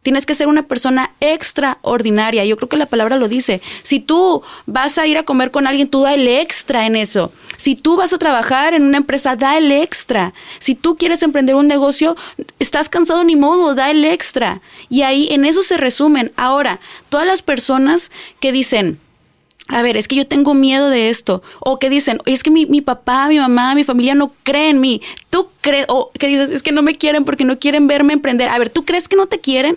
Tienes 0.05 0.27
que 0.27 0.35
ser 0.35 0.47
una 0.47 0.61
persona 0.61 1.15
extraordinaria. 1.19 2.45
Yo 2.45 2.57
creo 2.57 2.69
que 2.69 2.77
la 2.77 2.85
palabra 2.85 3.15
lo 3.15 3.27
dice. 3.27 3.59
Si 3.81 3.99
tú 3.99 4.43
vas 4.67 4.99
a 4.99 5.07
ir 5.07 5.17
a 5.17 5.23
comer 5.23 5.49
con 5.49 5.65
alguien, 5.65 5.87
tú 5.87 6.03
da 6.03 6.13
el 6.13 6.27
extra 6.27 6.85
en 6.85 6.95
eso. 6.95 7.31
Si 7.57 7.75
tú 7.75 7.95
vas 7.97 8.13
a 8.13 8.19
trabajar 8.19 8.75
en 8.75 8.83
una 8.83 8.97
empresa, 8.97 9.35
da 9.35 9.57
el 9.57 9.71
extra. 9.71 10.35
Si 10.59 10.75
tú 10.75 10.95
quieres 10.95 11.23
emprender 11.23 11.55
un 11.55 11.65
negocio, 11.65 12.15
estás 12.59 12.87
cansado 12.87 13.23
ni 13.23 13.35
modo, 13.35 13.73
da 13.73 13.89
el 13.89 14.05
extra. 14.05 14.61
Y 14.89 15.01
ahí 15.01 15.29
en 15.31 15.43
eso 15.43 15.63
se 15.63 15.75
resumen. 15.75 16.31
Ahora, 16.35 16.79
todas 17.09 17.25
las 17.25 17.41
personas 17.41 18.11
que 18.39 18.51
dicen, 18.51 18.99
a 19.69 19.81
ver, 19.81 19.97
es 19.97 20.07
que 20.07 20.15
yo 20.15 20.27
tengo 20.27 20.53
miedo 20.53 20.91
de 20.91 21.09
esto. 21.09 21.41
O 21.61 21.79
que 21.79 21.89
dicen, 21.89 22.19
es 22.27 22.43
que 22.43 22.51
mi, 22.51 22.67
mi 22.67 22.81
papá, 22.81 23.27
mi 23.27 23.39
mamá, 23.39 23.73
mi 23.73 23.83
familia 23.83 24.13
no 24.13 24.31
creen 24.43 24.75
en 24.75 24.81
mí. 24.81 25.01
¿Tú 25.31 25.47
crees? 25.61 25.87
O 25.89 26.11
que 26.11 26.27
dices, 26.27 26.51
es 26.51 26.61
que 26.61 26.71
no 26.71 26.83
me 26.83 26.93
quieren 26.93 27.25
porque 27.25 27.43
no 27.43 27.57
quieren 27.57 27.87
verme 27.87 28.13
emprender. 28.13 28.49
A 28.49 28.59
ver, 28.59 28.69
¿tú 28.69 28.85
crees 28.85 29.07
que 29.07 29.15
no 29.15 29.25
te 29.25 29.39
quieren? 29.39 29.75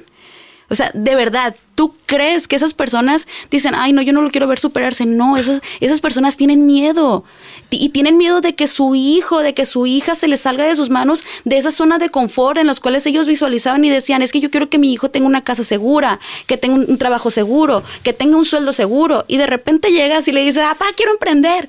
O 0.71 0.75
sea, 0.75 0.91
de 0.95 1.15
verdad, 1.15 1.55
¿tú 1.79 1.95
crees 2.07 2.49
que 2.49 2.57
esas 2.57 2.75
personas 2.75 3.29
dicen, 3.53 3.73
ay, 3.77 3.93
no, 3.93 4.03
yo 4.03 4.13
no 4.13 4.21
lo 4.21 4.33
quiero 4.33 4.49
ver 4.49 4.59
superarse? 4.59 5.07
No, 5.07 5.37
esas, 5.37 5.61
esas 5.79 6.01
personas 6.01 6.37
tienen 6.37 6.67
miedo. 6.67 7.23
Y 7.71 7.91
tienen 7.91 8.17
miedo 8.17 8.41
de 8.41 8.57
que 8.57 8.67
su 8.67 8.97
hijo, 8.97 9.39
de 9.41 9.55
que 9.55 9.65
su 9.65 9.87
hija 9.87 10.17
se 10.17 10.27
les 10.27 10.41
salga 10.41 10.65
de 10.67 10.75
sus 10.75 10.91
manos 10.91 11.23
de 11.45 11.57
esa 11.57 11.71
zona 11.71 11.99
de 11.99 12.09
confort 12.09 12.59
en 12.59 12.67
los 12.67 12.81
cuales 12.81 13.07
ellos 13.07 13.29
visualizaban 13.29 13.85
y 13.85 13.91
decían, 13.91 14.23
es 14.23 14.33
que 14.33 14.41
yo 14.41 14.51
quiero 14.51 14.69
que 14.69 14.79
mi 14.79 14.93
hijo 14.93 15.09
tenga 15.11 15.27
una 15.29 15.45
casa 15.45 15.63
segura, 15.63 16.19
que 16.49 16.57
tenga 16.57 16.75
un, 16.75 16.87
un 16.89 16.99
trabajo 16.99 17.31
seguro, 17.31 17.85
que 18.03 18.13
tenga 18.13 18.37
un 18.39 18.45
sueldo 18.45 18.73
seguro. 18.73 19.25
Y 19.29 19.37
de 19.37 19.47
repente 19.47 19.93
llegas 19.93 20.27
y 20.27 20.33
le 20.33 20.43
dices, 20.45 20.65
papá, 20.67 20.87
quiero 20.97 21.13
emprender. 21.13 21.69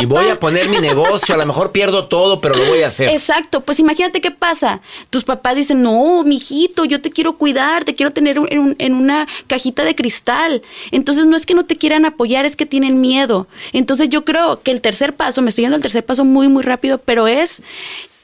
Y 0.00 0.06
voy 0.06 0.28
a 0.28 0.40
poner 0.40 0.70
mi 0.70 0.78
negocio, 0.78 1.34
a 1.34 1.38
lo 1.38 1.44
mejor 1.44 1.70
pierdo 1.72 2.06
todo, 2.08 2.40
pero 2.40 2.54
lo 2.54 2.64
voy 2.66 2.82
a 2.82 2.86
hacer. 2.86 3.10
Exacto, 3.10 3.60
pues 3.60 3.78
imagínate 3.78 4.22
qué 4.22 4.30
pasa. 4.30 4.80
Tus 5.10 5.24
papás 5.24 5.56
dicen, 5.56 5.82
no, 5.82 6.22
mijito, 6.24 6.84
yo 6.86 7.02
te 7.02 7.10
quiero 7.10 7.36
cuidar, 7.36 7.84
te 7.84 7.94
quiero 7.94 8.12
tener 8.12 8.38
en, 8.50 8.58
un- 8.58 8.76
en 8.78 8.94
una 8.94 9.26
cajita 9.50 9.82
de 9.82 9.96
cristal. 9.96 10.62
Entonces 10.92 11.26
no 11.26 11.36
es 11.36 11.44
que 11.44 11.54
no 11.54 11.66
te 11.66 11.74
quieran 11.74 12.04
apoyar, 12.04 12.46
es 12.46 12.54
que 12.54 12.66
tienen 12.66 13.00
miedo. 13.00 13.48
Entonces 13.72 14.08
yo 14.08 14.24
creo 14.24 14.62
que 14.62 14.70
el 14.70 14.80
tercer 14.80 15.16
paso, 15.16 15.42
me 15.42 15.48
estoy 15.48 15.64
yendo 15.64 15.74
al 15.74 15.82
tercer 15.82 16.06
paso 16.06 16.24
muy, 16.24 16.48
muy 16.48 16.62
rápido, 16.62 16.98
pero 16.98 17.26
es, 17.26 17.62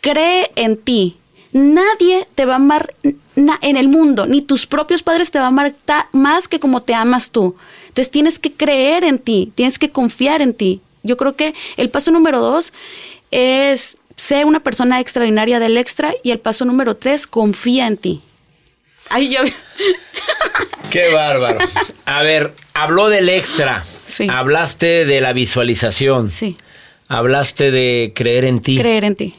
cree 0.01 0.53
en 0.55 0.77
ti. 0.77 1.17
Nadie 1.53 2.29
te 2.37 2.45
va 2.45 2.53
a 2.55 2.57
amar 2.57 2.95
en 3.35 3.77
el 3.77 3.89
mundo, 3.89 4.27
ni 4.27 4.41
tus 4.41 4.67
propios 4.67 5.03
padres 5.03 5.31
te 5.33 5.39
van 5.39 5.47
a 5.47 5.49
amar 5.49 5.75
más 6.13 6.47
que 6.47 6.61
como 6.61 6.83
te 6.83 6.95
amas 6.95 7.31
tú. 7.31 7.57
Entonces 7.89 8.13
tienes 8.13 8.39
que 8.39 8.53
creer 8.53 9.03
en 9.03 9.19
ti, 9.19 9.53
tienes 9.55 9.79
que 9.79 9.91
confiar 9.91 10.43
en 10.43 10.55
ti. 10.55 10.81
Yo 11.03 11.17
creo 11.17 11.35
que 11.35 11.55
el 11.77 11.91
paso 11.91 12.13
número 12.13 12.41
dos 12.41 12.73
es 13.33 13.97
sé 14.17 14.45
una 14.45 14.63
persona 14.63 15.01
extraordinaria 15.01 15.59
del 15.59 15.77
extra 15.77 16.15
y 16.23 16.31
el 16.31 16.39
paso 16.39 16.65
número 16.65 16.97
tres, 16.97 17.27
confía 17.27 17.87
en 17.87 17.97
ti. 17.97 18.23
Ay, 19.09 19.31
yo... 19.31 19.41
Qué 20.91 21.13
bárbaro. 21.13 21.59
A 22.05 22.23
ver, 22.23 22.53
habló 22.75 23.09
del 23.09 23.29
extra. 23.29 23.85
Sí. 24.07 24.27
Hablaste 24.31 25.05
de 25.05 25.21
la 25.21 25.33
visualización. 25.33 26.31
Sí, 26.31 26.57
Hablaste 27.09 27.71
de 27.71 28.13
creer 28.15 28.45
en 28.45 28.61
ti. 28.61 28.79
creer 28.79 29.05
en 29.05 29.15
ti. 29.17 29.35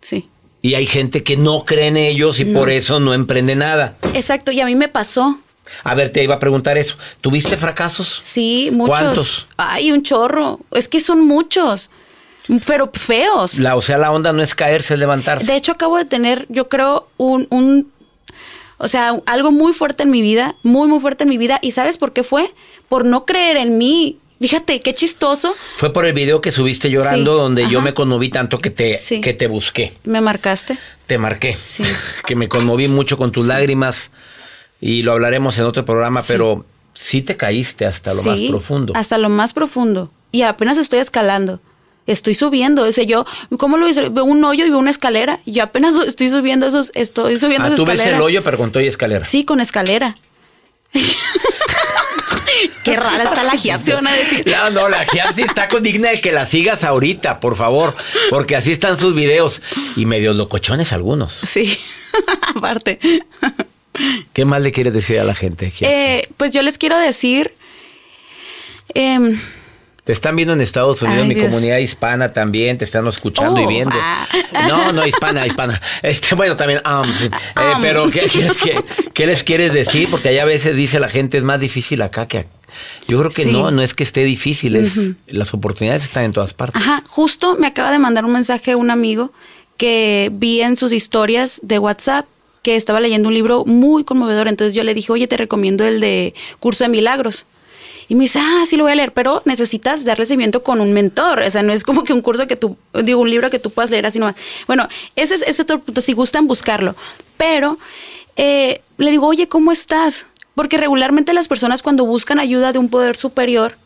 Sí. 0.00 0.26
Y 0.62 0.74
hay 0.74 0.86
gente 0.86 1.22
que 1.22 1.36
no 1.36 1.64
cree 1.64 1.86
en 1.88 1.96
ellos 1.96 2.40
y 2.40 2.44
por 2.44 2.70
eso 2.70 3.00
no 3.00 3.14
emprende 3.14 3.54
nada. 3.56 3.96
Exacto, 4.14 4.52
y 4.52 4.60
a 4.60 4.66
mí 4.66 4.74
me 4.74 4.88
pasó. 4.88 5.38
A 5.84 5.94
ver, 5.94 6.10
te 6.10 6.22
iba 6.22 6.34
a 6.36 6.38
preguntar 6.38 6.76
eso. 6.78 6.96
¿Tuviste 7.20 7.56
fracasos? 7.56 8.20
Sí, 8.22 8.70
muchos. 8.72 8.98
¿Cuántos? 8.98 9.48
Ay, 9.56 9.92
un 9.92 10.02
chorro. 10.02 10.60
Es 10.72 10.88
que 10.88 11.00
son 11.00 11.26
muchos. 11.26 11.90
Pero 12.66 12.90
feos. 12.92 13.58
La, 13.58 13.76
o 13.76 13.82
sea, 13.82 13.98
la 13.98 14.12
onda 14.12 14.32
no 14.32 14.42
es 14.42 14.54
caerse, 14.54 14.94
es 14.94 15.00
levantarse. 15.00 15.46
De 15.50 15.56
hecho, 15.56 15.72
acabo 15.72 15.96
de 15.98 16.04
tener, 16.04 16.46
yo 16.48 16.68
creo, 16.68 17.08
un, 17.16 17.46
un, 17.50 17.90
o 18.78 18.88
sea, 18.88 19.16
algo 19.26 19.50
muy 19.52 19.72
fuerte 19.72 20.02
en 20.02 20.10
mi 20.10 20.20
vida, 20.22 20.56
muy, 20.62 20.88
muy 20.88 21.00
fuerte 21.00 21.24
en 21.24 21.30
mi 21.30 21.38
vida. 21.38 21.58
¿Y 21.62 21.70
sabes 21.72 21.96
por 21.98 22.12
qué 22.12 22.24
fue? 22.24 22.52
Por 22.88 23.04
no 23.04 23.24
creer 23.24 23.56
en 23.56 23.78
mí. 23.78 24.18
Fíjate, 24.40 24.80
qué 24.80 24.94
chistoso. 24.94 25.54
Fue 25.76 25.92
por 25.92 26.04
el 26.04 26.12
video 26.12 26.42
que 26.42 26.50
subiste 26.50 26.90
llorando 26.90 27.34
Sí, 27.34 27.40
donde 27.40 27.68
yo 27.70 27.80
me 27.80 27.94
conmoví 27.94 28.28
tanto 28.28 28.58
que 28.58 28.68
te, 28.70 28.98
Sí. 28.98 29.22
que 29.22 29.32
te 29.32 29.46
busqué. 29.46 29.94
Me 30.04 30.20
marcaste. 30.20 30.76
Te 31.06 31.16
marqué. 31.16 31.54
Sí. 31.56 31.82
Que 32.26 32.36
me 32.36 32.48
conmoví 32.48 32.86
mucho 32.86 33.16
con 33.16 33.32
tus 33.32 33.46
lágrimas 33.46 34.10
y 34.80 35.02
lo 35.02 35.12
hablaremos 35.12 35.58
en 35.58 35.64
otro 35.64 35.86
programa, 35.86 36.20
pero 36.26 36.66
sí 36.92 37.22
te 37.22 37.36
caíste 37.38 37.86
hasta 37.86 38.12
lo 38.12 38.22
más 38.24 38.40
profundo. 38.40 38.92
Hasta 38.94 39.16
lo 39.16 39.30
más 39.30 39.54
profundo. 39.54 40.10
Y 40.32 40.42
apenas 40.42 40.76
estoy 40.76 40.98
escalando. 40.98 41.60
Estoy 42.06 42.34
subiendo. 42.34 42.82
O 42.82 42.92
sea, 42.92 43.04
yo, 43.04 43.24
¿cómo 43.58 43.76
lo 43.76 43.88
hice? 43.88 44.08
Veo 44.08 44.24
un 44.24 44.44
hoyo 44.44 44.64
y 44.64 44.70
veo 44.70 44.78
una 44.78 44.90
escalera. 44.90 45.40
Y 45.44 45.52
yo 45.52 45.62
apenas 45.64 45.94
estoy 46.06 46.28
subiendo 46.30 46.66
esos, 46.66 46.92
estoy 46.94 47.38
subiendo 47.38 47.64
Ah, 47.64 47.68
esa 47.68 47.76
tú 47.76 47.84
ves 47.84 48.00
el 48.06 48.20
hoyo, 48.20 48.42
pero 48.42 48.58
con 48.58 48.70
todo 48.72 48.82
y 48.82 48.86
escalera. 48.86 49.24
Sí, 49.24 49.44
con 49.44 49.60
escalera. 49.60 50.16
Qué 52.84 52.96
rara 52.96 53.24
está 53.24 53.42
la 53.42 53.56
Giapsi, 53.56 53.92
van 53.92 54.06
a 54.06 54.14
decir. 54.14 54.46
No, 54.46 54.70
no, 54.70 54.88
la 54.88 55.04
Giapsi 55.04 55.42
está 55.42 55.68
con 55.68 55.82
digna 55.82 56.10
de 56.10 56.20
que 56.20 56.32
la 56.32 56.44
sigas 56.44 56.84
ahorita, 56.84 57.40
por 57.40 57.56
favor, 57.56 57.94
porque 58.30 58.56
así 58.56 58.72
están 58.72 58.96
sus 58.96 59.14
videos 59.14 59.60
y 59.96 60.06
medios 60.06 60.36
locochones 60.36 60.92
algunos. 60.92 61.32
Sí, 61.32 61.76
aparte. 62.56 62.98
¿Qué 64.32 64.44
más 64.44 64.62
le 64.62 64.72
quieres 64.72 64.92
decir 64.94 65.18
a 65.18 65.24
la 65.24 65.34
gente, 65.34 65.70
Giapsi? 65.70 65.84
Eh, 65.86 66.28
pues 66.36 66.52
yo 66.52 66.62
les 66.62 66.78
quiero 66.78 66.96
decir. 66.98 67.52
em, 68.94 69.38
Te 70.06 70.12
están 70.12 70.36
viendo 70.36 70.54
en 70.54 70.60
Estados 70.60 71.02
Unidos, 71.02 71.22
Ay, 71.24 71.28
mi 71.28 71.34
Dios. 71.34 71.46
comunidad 71.48 71.78
hispana 71.78 72.32
también, 72.32 72.78
te 72.78 72.84
están 72.84 73.06
escuchando 73.08 73.60
y 73.60 73.64
Oh, 73.64 73.68
viendo. 73.68 73.94
ah. 74.00 74.24
No, 74.68 74.92
no, 74.92 75.04
hispana, 75.04 75.44
hispana. 75.46 75.78
Este, 76.02 76.34
bueno, 76.36 76.56
también, 76.56 76.80
um, 76.86 77.12
sí. 77.12 77.26
Eh, 77.26 77.74
Um. 77.74 77.82
pero 77.82 78.08
¿qué, 78.10 78.20
qué, 78.32 78.48
qué- 78.62 78.84
qué 79.12 79.26
les 79.26 79.42
quieres 79.42 79.74
decir? 79.74 80.08
Porque 80.08 80.28
allá 80.28 80.42
a 80.42 80.46
veces 80.46 80.76
dice 80.76 81.00
la 81.00 81.08
gente 81.08 81.36
es 81.38 81.42
más 81.44 81.58
difícil 81.60 82.00
acá 82.02 82.26
que 82.28 82.38
acá. 82.38 82.48
Yo 83.08 83.18
creo 83.18 83.30
que 83.30 83.44
Sí. 83.44 83.50
no, 83.52 83.70
no 83.72 83.82
es 83.82 83.94
que 83.94 84.04
esté 84.04 84.22
difícil, 84.24 84.76
es 84.76 85.12
las 85.26 85.52
oportunidades 85.54 86.04
están 86.04 86.24
en 86.24 86.32
todas 86.32 86.54
partes. 86.54 86.80
Ajá, 86.80 87.02
justo 87.08 87.56
me 87.58 87.66
acaba 87.66 87.90
de 87.90 87.98
mandar 87.98 88.24
un 88.24 88.32
mensaje 88.32 88.74
un 88.76 88.90
amigo 88.90 89.32
que 89.76 90.30
vi 90.32 90.60
en 90.62 90.76
sus 90.76 90.92
historias 90.92 91.58
de 91.64 91.78
WhatsApp 91.78 92.26
que 92.62 92.76
estaba 92.76 93.00
leyendo 93.00 93.28
un 93.28 93.34
libro 93.34 93.64
muy 93.64 94.04
conmovedor. 94.04 94.46
Entonces 94.48 94.74
yo 94.74 94.84
le 94.84 94.94
dije, 94.94 95.10
oye, 95.12 95.26
te 95.26 95.36
recomiendo 95.36 95.84
el 95.84 96.00
de 96.00 96.32
Curso 96.60 96.84
de 96.84 96.90
Milagros. 96.90 97.46
Y 98.08 98.14
me 98.14 98.24
dice, 98.24 98.38
ah, 98.40 98.62
sí 98.66 98.76
lo 98.76 98.84
voy 98.84 98.92
a 98.92 98.96
leer, 98.96 99.12
pero 99.12 99.42
necesitas 99.44 100.04
darle 100.04 100.24
seguimiento 100.24 100.62
con 100.62 100.80
un 100.80 100.92
mentor. 100.92 101.40
O 101.40 101.50
sea, 101.50 101.62
no 101.62 101.72
es 101.72 101.82
como 101.82 102.04
que 102.04 102.12
un 102.12 102.22
curso 102.22 102.46
que 102.46 102.56
tú, 102.56 102.76
digo, 103.02 103.20
un 103.20 103.30
libro 103.30 103.50
que 103.50 103.58
tú 103.58 103.70
puedas 103.70 103.90
leer 103.90 104.06
así 104.06 104.18
nomás. 104.18 104.36
Bueno, 104.66 104.88
ese 105.16 105.34
es, 105.34 105.42
ese 105.42 105.50
es 105.50 105.60
otro 105.60 105.80
punto, 105.80 106.00
si 106.00 106.12
gustan 106.12 106.46
buscarlo. 106.46 106.94
Pero 107.36 107.78
eh, 108.36 108.82
le 108.98 109.10
digo, 109.10 109.26
oye, 109.26 109.48
¿cómo 109.48 109.72
estás? 109.72 110.28
Porque 110.54 110.76
regularmente 110.76 111.32
las 111.32 111.48
personas 111.48 111.82
cuando 111.82 112.06
buscan 112.06 112.38
ayuda 112.38 112.72
de 112.72 112.78
un 112.78 112.88
poder 112.88 113.16
superior 113.16 113.76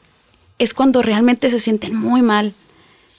es 0.59 0.75
cuando 0.75 1.01
realmente 1.01 1.51
se 1.51 1.59
sienten 1.59 1.95
muy 1.97 2.21
mal. 2.21 2.53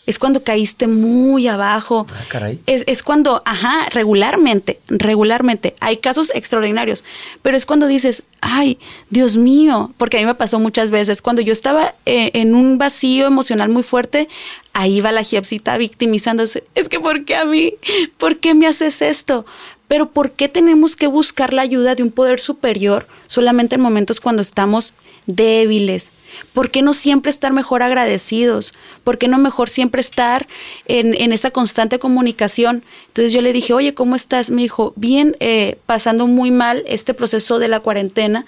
Es 0.08 0.18
cuando 0.18 0.44
caíste 0.44 0.88
muy 0.88 1.48
abajo. 1.48 2.08
Ah, 2.12 2.24
caray. 2.28 2.60
Es, 2.66 2.84
es 2.88 3.04
cuando, 3.04 3.44
ajá, 3.46 3.88
regularmente, 3.92 4.80
regularmente. 4.88 5.76
Hay 5.80 5.98
casos 5.98 6.32
extraordinarios, 6.34 7.06
pero 7.44 7.56
es 7.56 7.68
cuando 7.68 7.86
dices, 7.86 8.24
ay, 8.42 8.80
Dios 9.12 9.38
mío, 9.38 9.94
porque 9.98 10.18
a 10.18 10.20
mí 10.22 10.26
me 10.26 10.34
pasó 10.36 10.60
muchas 10.60 10.90
veces. 10.90 11.22
Cuando 11.22 11.42
yo 11.42 11.54
estaba 11.54 11.94
eh, 12.06 12.32
en 12.34 12.56
un 12.56 12.80
vacío 12.80 13.28
emocional 13.28 13.70
muy 13.70 13.84
fuerte, 13.84 14.28
ahí 14.74 15.02
va 15.02 15.12
la 15.12 15.24
Giapsita 15.24 15.78
victimizándose. 15.78 16.64
Es 16.74 16.90
que, 16.90 17.00
¿por 17.00 17.24
qué 17.24 17.36
a 17.36 17.46
mí? 17.46 17.76
¿Por 18.18 18.40
qué 18.40 18.56
me 18.56 18.68
haces 18.68 19.04
esto? 19.04 19.46
Pero 19.88 20.10
¿por 20.10 20.32
qué 20.32 20.48
tenemos 20.48 20.96
que 20.96 21.08
buscar 21.08 21.54
la 21.54 21.62
ayuda 21.62 21.96
de 21.96 22.04
un 22.04 22.12
poder 22.12 22.40
superior 22.40 23.08
solamente 23.28 23.76
en 23.76 23.82
momentos 23.82 24.22
cuando 24.22 24.42
estamos 24.42 24.94
débiles? 25.36 26.12
¿Por 26.54 26.72
qué 26.72 26.82
no 26.82 26.94
siempre 26.94 27.30
estar 27.30 27.52
mejor 27.54 27.84
agradecidos? 27.84 28.74
¿Por 29.04 29.18
qué 29.18 29.28
no 29.28 29.38
mejor 29.38 29.70
siempre 29.70 30.00
estar 30.02 30.48
en, 30.86 31.14
en 31.20 31.34
esa 31.34 31.52
constante 31.52 32.00
comunicación? 32.00 32.84
Entonces 33.08 33.34
yo 33.34 33.42
le 33.42 33.52
dije, 33.54 33.74
oye, 33.74 33.94
¿cómo 33.94 34.16
estás? 34.16 34.50
Me 34.52 34.62
dijo, 34.62 34.94
bien, 34.96 35.36
eh, 35.40 35.78
pasando 35.86 36.28
muy 36.28 36.52
mal 36.52 36.84
este 36.88 37.14
proceso 37.14 37.60
de 37.60 37.68
la 37.68 37.80
cuarentena 37.82 38.46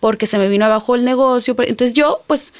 porque 0.00 0.26
se 0.26 0.38
me 0.38 0.48
vino 0.48 0.64
abajo 0.64 0.94
el 0.94 1.04
negocio. 1.04 1.54
Entonces 1.58 1.94
yo, 1.94 2.22
pues, 2.26 2.52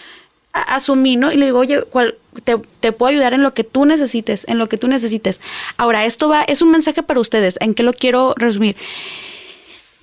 asumí, 0.53 1.17
¿no? 1.17 1.33
Y 1.33 1.37
le 1.37 1.47
digo, 1.47 1.59
oye, 1.59 1.83
¿cuál, 1.83 2.17
te, 2.45 2.57
te 2.81 2.93
puedo 2.93 3.11
ayudar 3.11 3.35
en 3.35 3.43
lo 3.43 3.55
que 3.55 3.65
tú 3.65 3.85
necesites, 3.85 4.47
en 4.49 4.59
lo 4.59 4.69
que 4.69 4.79
tú 4.79 4.89
necesites. 4.89 5.41
Ahora, 5.77 6.05
esto 6.07 6.29
va, 6.29 6.43
es 6.43 6.62
un 6.62 6.71
mensaje 6.71 7.03
para 7.03 7.21
ustedes. 7.21 7.59
¿En 7.61 7.75
qué 7.75 7.83
lo 7.83 7.93
quiero 7.93 8.35
resumir? 8.37 8.77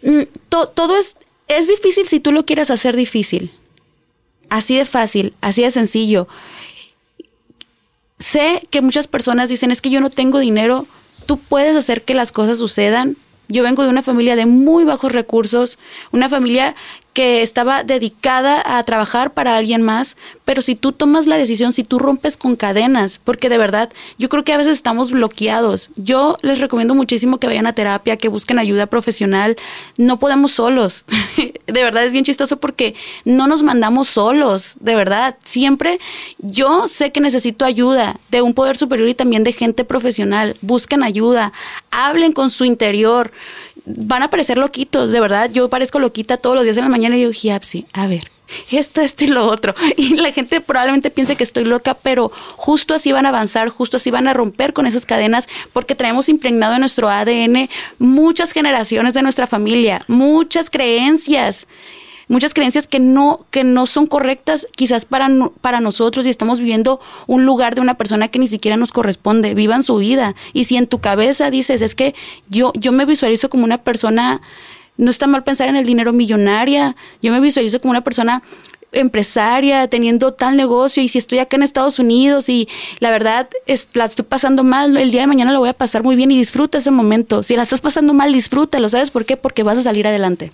Mm, 0.03 0.21
to- 0.49 0.67
todo 0.67 0.97
es, 0.97 1.17
es 1.47 1.67
difícil 1.67 2.07
si 2.07 2.19
tú 2.19 2.31
lo 2.31 2.45
quieres 2.45 2.69
hacer 2.71 2.95
difícil. 2.95 3.51
Así 4.53 4.77
de 4.77 4.85
fácil, 4.85 5.33
así 5.41 5.63
de 5.63 5.71
sencillo. 5.71 6.27
Sé 8.19 8.61
que 8.69 8.81
muchas 8.81 9.07
personas 9.07 9.49
dicen, 9.49 9.71
es 9.71 9.81
que 9.81 9.89
yo 9.89 9.99
no 9.99 10.11
tengo 10.11 10.37
dinero, 10.37 10.85
tú 11.25 11.39
puedes 11.39 11.75
hacer 11.75 12.03
que 12.03 12.13
las 12.13 12.31
cosas 12.31 12.59
sucedan. 12.59 13.17
Yo 13.47 13.63
vengo 13.63 13.81
de 13.81 13.89
una 13.89 14.03
familia 14.03 14.35
de 14.35 14.45
muy 14.45 14.83
bajos 14.83 15.11
recursos, 15.11 15.79
una 16.11 16.29
familia 16.29 16.75
que 17.13 17.43
estaba 17.43 17.83
dedicada 17.83 18.77
a 18.77 18.83
trabajar 18.83 19.33
para 19.33 19.55
alguien 19.55 19.83
más, 19.83 20.17
pero 20.45 20.61
si 20.61 20.75
tú 20.75 20.91
tomas 20.91 21.27
la 21.27 21.37
decisión, 21.37 21.71
si 21.71 21.83
tú 21.83 21.99
rompes 21.99 22.37
con 22.37 22.55
cadenas, 22.55 23.19
porque 23.23 23.49
de 23.49 23.57
verdad, 23.57 23.91
yo 24.17 24.29
creo 24.29 24.43
que 24.43 24.53
a 24.53 24.57
veces 24.57 24.73
estamos 24.73 25.11
bloqueados. 25.11 25.91
Yo 25.95 26.37
les 26.41 26.59
recomiendo 26.59 26.95
muchísimo 26.95 27.37
que 27.37 27.47
vayan 27.47 27.67
a 27.67 27.73
terapia, 27.73 28.17
que 28.17 28.29
busquen 28.29 28.59
ayuda 28.59 28.87
profesional. 28.87 29.55
No 29.97 30.17
podemos 30.17 30.51
solos. 30.51 31.05
de 31.67 31.83
verdad 31.83 32.03
es 32.03 32.11
bien 32.11 32.25
chistoso 32.25 32.57
porque 32.57 32.95
no 33.25 33.47
nos 33.47 33.63
mandamos 33.63 34.07
solos, 34.07 34.75
de 34.79 34.95
verdad. 34.95 35.37
Siempre 35.43 35.99
yo 36.39 36.87
sé 36.87 37.11
que 37.11 37.21
necesito 37.21 37.65
ayuda 37.65 38.19
de 38.29 38.41
un 38.41 38.53
poder 38.53 38.75
superior 38.75 39.07
y 39.07 39.13
también 39.13 39.43
de 39.43 39.53
gente 39.53 39.85
profesional. 39.85 40.57
Busquen 40.61 41.03
ayuda, 41.03 41.53
hablen 41.91 42.33
con 42.33 42.49
su 42.49 42.65
interior. 42.65 43.31
Van 43.85 44.23
a 44.23 44.29
parecer 44.29 44.57
loquitos, 44.57 45.11
de 45.11 45.19
verdad. 45.19 45.49
Yo 45.51 45.69
parezco 45.69 45.99
loquita 45.99 46.37
todos 46.37 46.55
los 46.55 46.63
días 46.63 46.77
en 46.77 46.85
la 46.85 46.89
mañana 46.89 47.15
y 47.15 47.19
digo, 47.19 47.31
Giapsi, 47.33 47.85
a 47.93 48.07
ver, 48.07 48.31
esto, 48.71 49.01
esto 49.01 49.25
y 49.25 49.27
lo 49.27 49.45
otro. 49.45 49.75
Y 49.97 50.15
la 50.15 50.31
gente 50.31 50.61
probablemente 50.61 51.09
piense 51.09 51.35
que 51.35 51.43
estoy 51.43 51.65
loca, 51.65 51.93
pero 51.93 52.31
justo 52.55 52.93
así 52.93 53.11
van 53.11 53.25
a 53.25 53.29
avanzar, 53.29 53.69
justo 53.69 53.97
así 53.97 54.11
van 54.11 54.27
a 54.27 54.33
romper 54.33 54.73
con 54.73 54.87
esas 54.87 55.05
cadenas, 55.05 55.47
porque 55.71 55.95
traemos 55.95 56.29
impregnado 56.29 56.73
en 56.73 56.79
nuestro 56.79 57.09
ADN 57.09 57.69
muchas 57.99 58.51
generaciones 58.51 59.13
de 59.13 59.21
nuestra 59.21 59.47
familia, 59.47 60.03
muchas 60.07 60.69
creencias 60.69 61.67
muchas 62.27 62.53
creencias 62.53 62.87
que 62.87 62.99
no, 62.99 63.45
que 63.51 63.63
no 63.63 63.85
son 63.85 64.07
correctas 64.07 64.67
quizás 64.75 65.05
para, 65.05 65.29
para 65.61 65.79
nosotros 65.79 66.25
y 66.25 66.29
estamos 66.29 66.59
viviendo 66.59 66.99
un 67.27 67.45
lugar 67.45 67.75
de 67.75 67.81
una 67.81 67.95
persona 67.95 68.27
que 68.27 68.39
ni 68.39 68.47
siquiera 68.47 68.77
nos 68.77 68.91
corresponde. 68.91 69.53
Vivan 69.53 69.83
su 69.83 69.97
vida. 69.97 70.35
Y 70.53 70.65
si 70.65 70.77
en 70.77 70.87
tu 70.87 70.99
cabeza 70.99 71.49
dices, 71.49 71.81
es 71.81 71.95
que 71.95 72.15
yo, 72.49 72.73
yo 72.75 72.91
me 72.91 73.05
visualizo 73.05 73.49
como 73.49 73.63
una 73.63 73.79
persona, 73.79 74.41
no 74.97 75.09
está 75.09 75.27
mal 75.27 75.43
pensar 75.43 75.69
en 75.69 75.75
el 75.75 75.85
dinero 75.85 76.13
millonaria, 76.13 76.95
yo 77.21 77.31
me 77.31 77.39
visualizo 77.39 77.79
como 77.79 77.91
una 77.91 78.03
persona 78.03 78.41
empresaria, 78.93 79.87
teniendo 79.87 80.33
tal 80.33 80.55
negocio 80.55 81.03
y 81.03 81.07
si 81.07 81.17
estoy 81.17 81.39
acá 81.39 81.57
en 81.57 81.63
Estados 81.63 81.99
Unidos 81.99 82.47
y 82.49 82.67
la 82.99 83.11
verdad 83.11 83.49
es, 83.65 83.89
la 83.93 84.05
estoy 84.05 84.25
pasando 84.25 84.63
mal, 84.63 84.95
el 84.97 85.11
día 85.11 85.21
de 85.21 85.27
mañana 85.27 85.51
lo 85.51 85.59
voy 85.59 85.69
a 85.69 85.73
pasar 85.73 86.03
muy 86.03 86.15
bien 86.15 86.31
y 86.31 86.37
disfruta 86.37 86.77
ese 86.77 86.91
momento. 86.91 87.43
Si 87.43 87.55
la 87.55 87.63
estás 87.63 87.81
pasando 87.81 88.13
mal, 88.13 88.31
disfrútalo. 88.31 88.87
¿Sabes 88.89 89.11
por 89.11 89.25
qué? 89.25 89.37
Porque 89.37 89.63
vas 89.63 89.77
a 89.77 89.83
salir 89.83 90.07
adelante. 90.07 90.51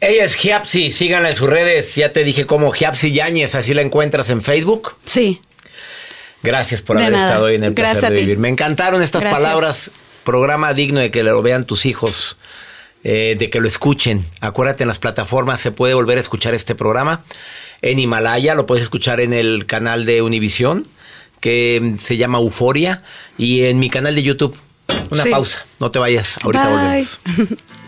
Ella 0.00 0.24
es 0.24 0.34
Giapsi, 0.36 0.90
síganla 0.90 1.30
en 1.30 1.36
sus 1.36 1.48
redes. 1.50 1.94
Ya 1.96 2.12
te 2.12 2.22
dije 2.24 2.46
cómo 2.46 2.70
Giapsi 2.70 3.12
Yáñez, 3.12 3.54
así 3.54 3.74
la 3.74 3.82
encuentras 3.82 4.30
en 4.30 4.40
Facebook. 4.42 4.96
Sí. 5.04 5.40
Gracias 6.42 6.82
por 6.82 6.96
De 6.96 7.02
haber 7.02 7.14
nada. 7.16 7.26
estado 7.28 7.44
hoy 7.46 7.56
en 7.56 7.64
el 7.64 7.74
Gracias 7.74 7.98
placer 8.00 8.14
de 8.14 8.20
vivir. 8.20 8.38
Me 8.38 8.48
encantaron 8.48 9.02
estas 9.02 9.22
Gracias. 9.22 9.42
palabras. 9.42 9.90
Programa 10.24 10.72
digno 10.74 11.00
de 11.00 11.10
que 11.10 11.22
lo 11.24 11.40
vean 11.42 11.64
tus 11.64 11.84
hijos, 11.86 12.38
eh, 13.02 13.34
de 13.38 13.50
que 13.50 13.60
lo 13.60 13.66
escuchen. 13.66 14.24
Acuérdate, 14.40 14.84
en 14.84 14.88
las 14.88 14.98
plataformas 14.98 15.60
se 15.60 15.72
puede 15.72 15.94
volver 15.94 16.18
a 16.18 16.20
escuchar 16.20 16.54
este 16.54 16.74
programa. 16.74 17.24
En 17.82 17.98
Himalaya 17.98 18.54
lo 18.54 18.66
puedes 18.66 18.82
escuchar 18.84 19.20
en 19.20 19.32
el 19.32 19.66
canal 19.66 20.04
de 20.06 20.22
Univisión. 20.22 20.86
que 21.40 21.94
se 22.00 22.16
llama 22.16 22.38
Euforia 22.38 23.04
y 23.36 23.62
en 23.64 23.78
mi 23.78 23.88
canal 23.90 24.16
de 24.16 24.24
YouTube. 24.24 24.58
Una 25.10 25.22
Sí. 25.22 25.30
pausa, 25.30 25.64
no 25.78 25.88
te 25.92 26.00
vayas, 26.00 26.36
ahorita 26.42 26.64
Bye. 26.66 26.74
volvemos. 26.76 27.20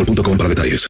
para 0.05 0.49
detalles. 0.49 0.87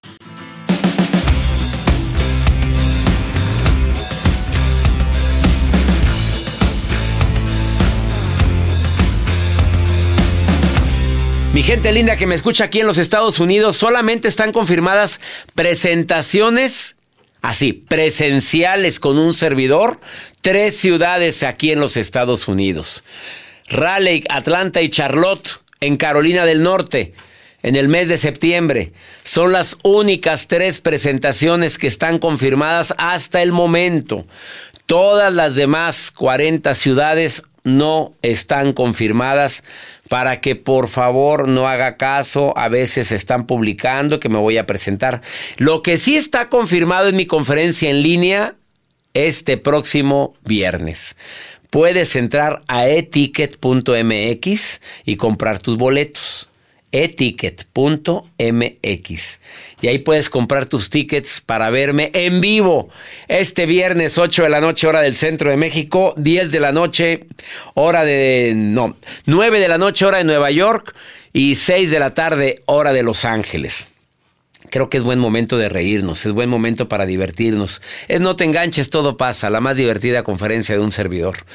Mi 11.54 11.64
gente 11.64 11.92
linda 11.92 12.16
que 12.16 12.26
me 12.26 12.36
escucha 12.36 12.64
aquí 12.64 12.80
en 12.80 12.88
los 12.88 12.98
Estados 12.98 13.40
Unidos, 13.40 13.76
solamente 13.76 14.30
están 14.30 14.54
confirmadas 14.54 15.20
presentaciones, 15.54 16.96
así, 17.42 17.74
presenciales 17.74 19.02
con 19.02 19.18
un 19.18 19.34
servidor, 19.34 20.00
tres 20.42 20.78
ciudades 20.78 21.44
aquí 21.44 21.72
en 21.72 21.82
los 21.82 21.98
Estados 21.98 22.48
Unidos. 22.48 23.04
Raleigh, 23.68 24.24
Atlanta 24.30 24.82
y 24.82 24.90
Charlotte 24.90 25.62
en 25.82 25.98
Carolina 25.98 26.46
del 26.46 26.64
Norte. 26.64 27.14
En 27.64 27.76
el 27.76 27.88
mes 27.88 28.10
de 28.10 28.18
septiembre 28.18 28.92
son 29.24 29.52
las 29.52 29.78
únicas 29.84 30.48
tres 30.48 30.82
presentaciones 30.82 31.78
que 31.78 31.88
están 31.88 32.18
confirmadas 32.18 32.94
hasta 32.98 33.42
el 33.42 33.52
momento. 33.52 34.26
Todas 34.88 35.34
las 35.34 35.56
demás 35.56 36.12
40 36.12 36.74
ciudades 36.76 37.44
no 37.64 38.14
están 38.24 38.74
confirmadas 38.74 39.64
para 40.10 40.42
que 40.42 40.56
por 40.56 40.88
favor 40.88 41.48
no 41.48 41.68
haga 41.68 41.98
caso. 41.98 42.58
A 42.58 42.68
veces 42.68 43.12
están 43.12 43.46
publicando 43.46 44.20
que 44.20 44.30
me 44.30 44.40
voy 44.40 44.58
a 44.58 44.66
presentar. 44.66 45.22
Lo 45.58 45.84
que 45.84 45.98
sí 45.98 46.18
está 46.18 46.50
confirmado 46.50 47.10
en 47.10 47.16
mi 47.16 47.28
conferencia 47.28 47.90
en 47.90 48.02
línea 48.02 48.56
este 49.14 49.58
próximo 49.58 50.34
viernes. 50.44 51.16
Puedes 51.70 52.16
entrar 52.18 52.64
a 52.68 52.88
eticket.mx 52.88 54.82
y 55.06 55.16
comprar 55.16 55.60
tus 55.60 55.78
boletos 55.78 56.51
eticket.mx. 56.92 57.72
Y 59.82 59.88
ahí 59.88 60.00
puedes 60.00 60.30
comprar 60.30 60.66
tus 60.66 60.90
tickets 60.90 61.42
para 61.42 61.70
verme 61.70 62.12
en 62.14 62.42
vivo 62.42 62.90
este 63.28 63.66
viernes 63.66 64.18
8 64.18 64.44
de 64.44 64.50
la 64.50 64.62
noche 64.62 64.88
hora 64.88 65.02
del 65.02 65.16
centro 65.16 65.50
de 65.50 65.58
México, 65.58 66.14
10 66.18 66.52
de 66.52 66.60
la 66.60 66.72
noche 66.72 67.26
hora 67.74 68.04
de 68.04 68.54
no, 68.56 68.96
9 69.26 69.60
de 69.60 69.68
la 69.68 69.78
noche 69.78 70.06
hora 70.06 70.18
de 70.20 70.24
Nueva 70.24 70.52
York 70.52 70.96
y 71.34 71.56
6 71.56 71.92
de 71.92 72.00
la 72.00 72.14
tarde 72.14 72.62
hora 72.66 72.94
de 72.94 73.04
Los 73.04 73.26
Ángeles. 73.26 73.88
Creo 74.72 74.90
que 74.90 74.96
es 74.96 75.04
buen 75.04 75.20
momento 75.20 75.58
de 75.58 75.68
reírnos, 75.68 76.26
es 76.26 76.32
buen 76.32 76.50
momento 76.50 76.88
para 76.88 77.06
divertirnos. 77.06 77.82
Es 78.08 78.22
no 78.22 78.38
te 78.38 78.46
enganches, 78.46 78.90
todo 78.90 79.18
pasa, 79.18 79.50
la 79.50 79.60
más 79.60 79.76
divertida 79.76 80.24
conferencia 80.24 80.76
de 80.78 80.82
un 80.82 80.94
servidor. 80.94 81.46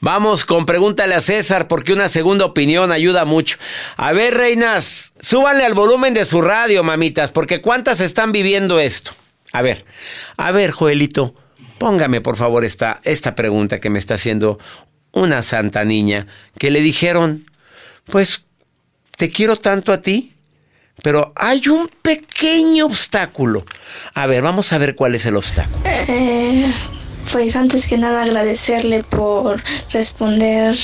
Vamos 0.00 0.46
con 0.46 0.64
pregúntale 0.64 1.14
a 1.14 1.20
César 1.20 1.68
porque 1.68 1.92
una 1.92 2.08
segunda 2.08 2.46
opinión 2.46 2.90
ayuda 2.90 3.26
mucho. 3.26 3.58
A 3.98 4.14
ver, 4.14 4.32
reinas, 4.32 5.12
súbanle 5.20 5.64
al 5.64 5.74
volumen 5.74 6.14
de 6.14 6.24
su 6.24 6.40
radio, 6.40 6.82
mamitas, 6.82 7.30
porque 7.30 7.60
cuántas 7.60 8.00
están 8.00 8.32
viviendo 8.32 8.80
esto. 8.80 9.12
A 9.52 9.60
ver, 9.60 9.84
a 10.38 10.50
ver, 10.50 10.70
Joelito, 10.70 11.34
póngame 11.76 12.22
por 12.22 12.38
favor 12.38 12.64
esta, 12.64 13.02
esta 13.04 13.34
pregunta 13.34 13.80
que 13.80 13.90
me 13.90 13.98
está 13.98 14.14
haciendo 14.14 14.58
una 15.12 15.42
santa 15.42 15.84
niña 15.84 16.26
que 16.56 16.70
le 16.70 16.80
dijeron, 16.80 17.44
pues, 18.06 18.44
te 19.18 19.28
quiero 19.28 19.56
tanto 19.56 19.92
a 19.92 20.00
ti 20.00 20.32
pero 21.02 21.32
hay 21.34 21.68
un 21.68 21.88
pequeño 22.02 22.86
obstáculo. 22.86 23.64
A 24.14 24.26
ver, 24.26 24.42
vamos 24.42 24.72
a 24.72 24.78
ver 24.78 24.94
cuál 24.94 25.14
es 25.14 25.26
el 25.26 25.36
obstáculo. 25.36 25.78
Eh, 25.84 26.70
pues 27.30 27.56
antes 27.56 27.86
que 27.86 27.96
nada 27.96 28.22
agradecerle 28.24 29.04
por 29.04 29.62
responder 29.90 30.76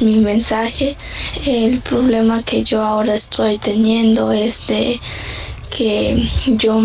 mi 0.00 0.18
mensaje. 0.18 0.96
El 1.46 1.80
problema 1.80 2.42
que 2.42 2.62
yo 2.62 2.82
ahora 2.82 3.14
estoy 3.14 3.58
teniendo 3.58 4.30
es 4.32 4.66
de 4.66 5.00
que 5.70 6.28
yo 6.46 6.78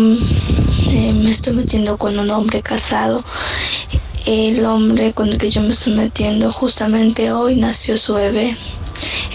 eh, 0.88 1.12
me 1.12 1.30
estoy 1.30 1.54
metiendo 1.54 1.96
con 1.98 2.18
un 2.18 2.30
hombre 2.30 2.62
casado. 2.62 3.24
El 4.24 4.64
hombre 4.64 5.12
con 5.12 5.28
el 5.28 5.38
que 5.38 5.50
yo 5.50 5.62
me 5.62 5.72
estoy 5.72 5.94
metiendo 5.94 6.52
justamente 6.52 7.32
hoy 7.32 7.56
nació 7.56 7.98
su 7.98 8.14
bebé. 8.14 8.56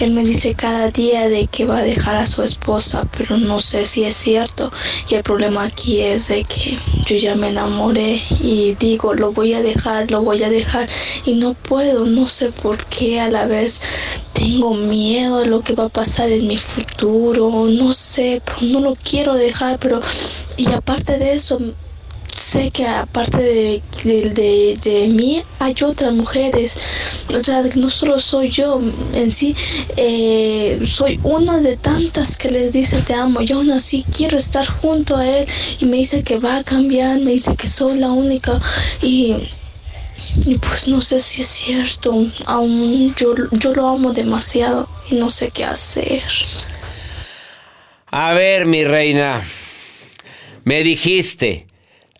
Él 0.00 0.12
me 0.12 0.24
dice 0.24 0.54
cada 0.54 0.88
día 0.88 1.28
de 1.28 1.46
que 1.46 1.64
va 1.64 1.78
a 1.78 1.82
dejar 1.82 2.16
a 2.16 2.26
su 2.26 2.42
esposa, 2.42 3.06
pero 3.16 3.36
no 3.36 3.58
sé 3.60 3.86
si 3.86 4.04
es 4.04 4.16
cierto. 4.16 4.70
Y 5.08 5.14
el 5.14 5.22
problema 5.22 5.64
aquí 5.64 6.00
es 6.00 6.28
de 6.28 6.44
que 6.44 6.78
yo 7.06 7.16
ya 7.16 7.34
me 7.34 7.48
enamoré 7.48 8.22
y 8.40 8.74
digo, 8.74 9.14
lo 9.14 9.32
voy 9.32 9.54
a 9.54 9.62
dejar, 9.62 10.10
lo 10.10 10.22
voy 10.22 10.42
a 10.42 10.50
dejar 10.50 10.88
y 11.24 11.34
no 11.34 11.54
puedo, 11.54 12.06
no 12.06 12.26
sé 12.26 12.50
por 12.52 12.84
qué 12.86 13.20
a 13.20 13.28
la 13.28 13.46
vez 13.46 13.80
tengo 14.32 14.74
miedo 14.74 15.38
de 15.38 15.46
lo 15.46 15.62
que 15.62 15.74
va 15.74 15.86
a 15.86 15.88
pasar 15.88 16.30
en 16.30 16.46
mi 16.46 16.58
futuro, 16.58 17.66
no 17.68 17.92
sé, 17.92 18.40
pero 18.44 18.58
no 18.62 18.80
lo 18.80 18.94
quiero 18.94 19.34
dejar, 19.34 19.78
pero 19.78 20.00
y 20.56 20.70
aparte 20.70 21.18
de 21.18 21.32
eso 21.32 21.58
sé 22.34 22.70
que 22.70 22.86
aparte 22.86 23.38
de, 23.38 23.82
de, 24.04 24.78
de, 24.80 25.08
mí 25.08 25.42
hay 25.58 25.74
otras 25.84 26.12
mujeres, 26.12 27.24
o 27.34 27.42
sea, 27.42 27.62
no 27.74 27.90
solo 27.90 28.18
soy 28.18 28.48
yo 28.48 28.80
en 29.12 29.32
sí, 29.32 29.54
eh, 29.96 30.78
soy 30.84 31.20
una 31.22 31.60
de 31.60 31.76
tantas 31.76 32.36
que 32.36 32.50
les 32.50 32.72
dice 32.72 33.02
te 33.02 33.14
amo, 33.14 33.40
yo 33.40 33.56
aún 33.56 33.70
así 33.70 34.04
quiero 34.16 34.38
estar 34.38 34.66
junto 34.66 35.16
a 35.16 35.26
él. 35.26 35.46
Y 35.80 35.84
me 35.86 35.98
dice 35.98 36.22
que 36.22 36.38
va 36.38 36.58
a 36.58 36.64
cambiar, 36.64 37.18
me 37.20 37.32
dice 37.32 37.56
que 37.56 37.66
soy 37.66 37.98
la 37.98 38.10
única. 38.10 38.60
Y 39.02 39.36
Y 40.46 40.58
pues 40.58 40.86
no 40.88 41.00
sé 41.00 41.20
si 41.20 41.42
es 41.42 41.48
cierto, 41.48 42.26
aún 42.46 43.14
yo, 43.16 43.34
yo 43.52 43.74
lo 43.74 43.88
amo 43.88 44.12
demasiado 44.12 44.88
y 45.10 45.14
no 45.16 45.30
sé 45.30 45.50
qué 45.50 45.64
hacer. 45.64 46.22
A 48.10 48.34
ver, 48.34 48.66
mi 48.66 48.84
reina, 48.84 49.42
me 50.64 50.82
dijiste, 50.82 51.66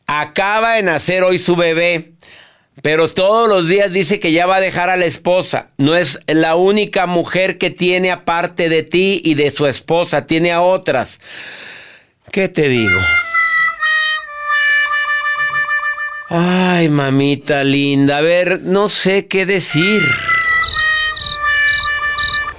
acaba 0.09 0.73
de 0.75 0.83
nacer 0.83 1.23
hoy 1.23 1.39
su 1.39 1.55
bebé, 1.55 2.13
pero 2.83 3.09
todos 3.09 3.49
los 3.49 3.69
días 3.69 3.93
dice 3.93 4.19
que 4.19 4.33
ya 4.33 4.47
va 4.47 4.57
a 4.57 4.61
dejar 4.61 4.89
a 4.91 4.97
la 4.97 5.05
esposa. 5.05 5.69
No 5.77 5.95
es 5.95 6.19
la 6.27 6.57
única 6.57 7.07
mujer 7.07 7.59
que 7.59 7.71
tiene 7.71 8.11
aparte 8.11 8.69
de 8.69 8.83
ti 8.83 9.21
y 9.23 9.35
de 9.35 9.51
su 9.51 9.67
esposa, 9.67 10.27
tiene 10.27 10.51
a 10.51 10.63
otras. 10.63 11.21
¿Qué 12.33 12.49
te 12.49 12.69
digo? 12.69 12.99
Ay, 16.31 16.89
mamita 16.89 17.63
linda, 17.63 18.19
a 18.19 18.21
ver, 18.21 18.61
no 18.63 18.89
sé 18.89 19.27
qué 19.27 19.47
decir. 19.47 20.03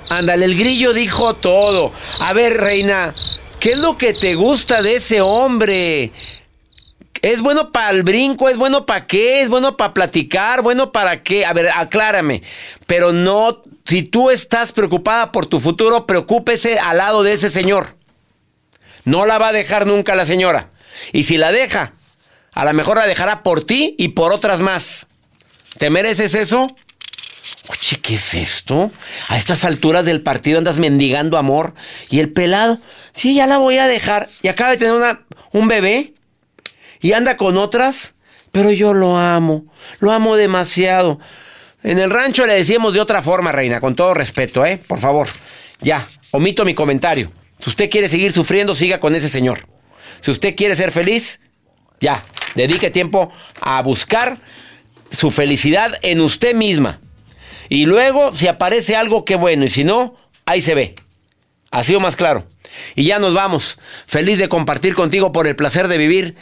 Ándale, 0.09 0.45
el 0.45 0.57
grillo 0.57 0.93
dijo 0.93 1.35
todo. 1.35 1.91
A 2.19 2.33
ver, 2.33 2.57
reina, 2.57 3.13
¿qué 3.59 3.71
es 3.71 3.77
lo 3.77 3.97
que 3.97 4.13
te 4.13 4.35
gusta 4.35 4.81
de 4.81 4.95
ese 4.95 5.21
hombre? 5.21 6.11
¿Es 7.21 7.41
bueno 7.41 7.71
para 7.71 7.91
el 7.91 8.03
brinco? 8.03 8.49
¿Es 8.49 8.57
bueno 8.57 8.85
para 8.85 9.05
qué? 9.05 9.41
¿Es 9.41 9.49
bueno 9.49 9.75
para 9.77 9.93
platicar? 9.93 10.61
¿Bueno 10.61 10.91
para 10.91 11.21
qué? 11.21 11.45
A 11.45 11.53
ver, 11.53 11.69
aclárame. 11.75 12.43
Pero 12.87 13.11
no, 13.11 13.63
si 13.85 14.03
tú 14.03 14.29
estás 14.29 14.71
preocupada 14.71 15.31
por 15.31 15.45
tu 15.45 15.59
futuro, 15.59 16.05
preocúpese 16.05 16.79
al 16.79 16.97
lado 16.97 17.23
de 17.23 17.33
ese 17.33 17.49
señor. 17.49 17.97
No 19.05 19.25
la 19.25 19.37
va 19.37 19.49
a 19.49 19.53
dejar 19.53 19.87
nunca 19.87 20.15
la 20.15 20.25
señora. 20.25 20.69
Y 21.11 21.23
si 21.23 21.37
la 21.37 21.51
deja, 21.51 21.93
a 22.53 22.65
lo 22.65 22.73
mejor 22.73 22.97
la 22.97 23.07
dejará 23.07 23.43
por 23.43 23.63
ti 23.65 23.95
y 23.97 24.09
por 24.09 24.31
otras 24.31 24.59
más. 24.59 25.07
¿Te 25.77 25.89
mereces 25.89 26.35
eso? 26.35 26.67
Oye, 27.69 28.01
¿qué 28.01 28.15
es 28.15 28.33
esto? 28.33 28.91
A 29.27 29.37
estas 29.37 29.63
alturas 29.63 30.05
del 30.05 30.21
partido 30.21 30.57
andas 30.57 30.77
mendigando 30.77 31.37
amor. 31.37 31.73
¿Y 32.09 32.19
el 32.19 32.31
pelado? 32.31 32.79
Sí, 33.13 33.35
ya 33.35 33.47
la 33.47 33.57
voy 33.57 33.77
a 33.77 33.87
dejar. 33.87 34.29
Y 34.41 34.47
acaba 34.47 34.71
de 34.71 34.77
tener 34.77 34.93
una, 34.93 35.21
un 35.51 35.67
bebé. 35.67 36.13
Y 37.01 37.13
anda 37.13 37.37
con 37.37 37.57
otras. 37.57 38.15
Pero 38.51 38.71
yo 38.71 38.93
lo 38.93 39.17
amo. 39.17 39.65
Lo 39.99 40.11
amo 40.11 40.35
demasiado. 40.35 41.19
En 41.83 41.99
el 41.99 42.09
rancho 42.09 42.45
le 42.45 42.53
decíamos 42.53 42.93
de 42.93 43.01
otra 43.01 43.21
forma, 43.21 43.51
reina. 43.51 43.79
Con 43.79 43.95
todo 43.95 44.13
respeto, 44.13 44.65
¿eh? 44.65 44.81
Por 44.87 44.99
favor. 44.99 45.27
Ya, 45.81 46.07
omito 46.31 46.65
mi 46.65 46.73
comentario. 46.73 47.31
Si 47.59 47.69
usted 47.69 47.89
quiere 47.89 48.09
seguir 48.09 48.31
sufriendo, 48.31 48.73
siga 48.75 48.99
con 48.99 49.15
ese 49.15 49.29
señor. 49.29 49.59
Si 50.21 50.31
usted 50.31 50.55
quiere 50.55 50.75
ser 50.75 50.91
feliz, 50.91 51.39
ya, 52.01 52.23
dedique 52.55 52.89
tiempo 52.89 53.31
a 53.61 53.81
buscar 53.81 54.37
su 55.11 55.31
felicidad 55.31 55.93
en 56.01 56.21
usted 56.21 56.55
misma. 56.55 56.99
Y 57.69 57.85
luego, 57.85 58.31
si 58.33 58.47
aparece 58.47 58.95
algo, 58.95 59.25
qué 59.25 59.35
bueno. 59.35 59.65
Y 59.65 59.69
si 59.69 59.83
no, 59.83 60.15
ahí 60.45 60.61
se 60.61 60.73
ve. 60.73 60.95
Ha 61.71 61.83
sido 61.83 61.99
más 61.99 62.15
claro. 62.15 62.47
Y 62.95 63.03
ya 63.03 63.19
nos 63.19 63.33
vamos. 63.33 63.79
Feliz 64.07 64.39
de 64.39 64.49
compartir 64.49 64.95
contigo 64.95 65.31
por 65.31 65.47
el 65.47 65.55
placer 65.55 65.87
de 65.87 65.97
vivir. 65.97 66.35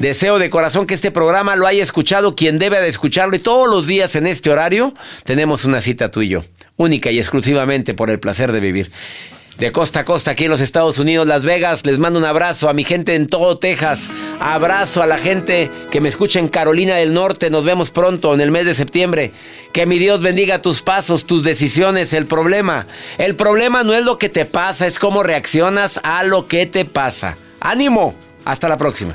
Deseo 0.00 0.38
de 0.38 0.48
corazón 0.50 0.86
que 0.86 0.94
este 0.94 1.10
programa 1.10 1.56
lo 1.56 1.66
haya 1.66 1.82
escuchado 1.82 2.34
quien 2.34 2.58
debe 2.58 2.80
de 2.80 2.88
escucharlo. 2.88 3.36
Y 3.36 3.38
todos 3.38 3.68
los 3.68 3.86
días 3.86 4.16
en 4.16 4.26
este 4.26 4.50
horario 4.50 4.94
tenemos 5.24 5.66
una 5.66 5.80
cita 5.80 6.10
tú. 6.10 6.22
Única 6.76 7.10
y 7.10 7.18
exclusivamente 7.18 7.92
por 7.92 8.10
el 8.10 8.18
placer 8.18 8.50
de 8.50 8.60
vivir 8.60 8.90
de 9.60 9.72
costa 9.72 10.00
a 10.00 10.04
costa 10.06 10.30
aquí 10.30 10.46
en 10.46 10.50
los 10.50 10.62
Estados 10.62 10.98
Unidos, 10.98 11.26
Las 11.26 11.44
Vegas. 11.44 11.84
Les 11.84 11.98
mando 11.98 12.18
un 12.18 12.24
abrazo 12.24 12.70
a 12.70 12.72
mi 12.72 12.82
gente 12.82 13.14
en 13.14 13.26
todo 13.26 13.58
Texas. 13.58 14.08
Abrazo 14.40 15.02
a 15.02 15.06
la 15.06 15.18
gente 15.18 15.70
que 15.90 16.00
me 16.00 16.08
escucha 16.08 16.40
en 16.40 16.48
Carolina 16.48 16.96
del 16.96 17.12
Norte. 17.12 17.50
Nos 17.50 17.66
vemos 17.66 17.90
pronto 17.90 18.32
en 18.32 18.40
el 18.40 18.50
mes 18.50 18.64
de 18.64 18.72
septiembre. 18.72 19.32
Que 19.74 19.84
mi 19.84 19.98
Dios 19.98 20.22
bendiga 20.22 20.62
tus 20.62 20.80
pasos, 20.80 21.26
tus 21.26 21.42
decisiones. 21.42 22.14
El 22.14 22.24
problema, 22.24 22.86
el 23.18 23.36
problema 23.36 23.84
no 23.84 23.92
es 23.92 24.06
lo 24.06 24.16
que 24.16 24.30
te 24.30 24.46
pasa, 24.46 24.86
es 24.86 24.98
cómo 24.98 25.22
reaccionas 25.22 26.00
a 26.02 26.24
lo 26.24 26.48
que 26.48 26.64
te 26.64 26.86
pasa. 26.86 27.36
Ánimo. 27.60 28.14
Hasta 28.46 28.66
la 28.66 28.78
próxima. 28.78 29.14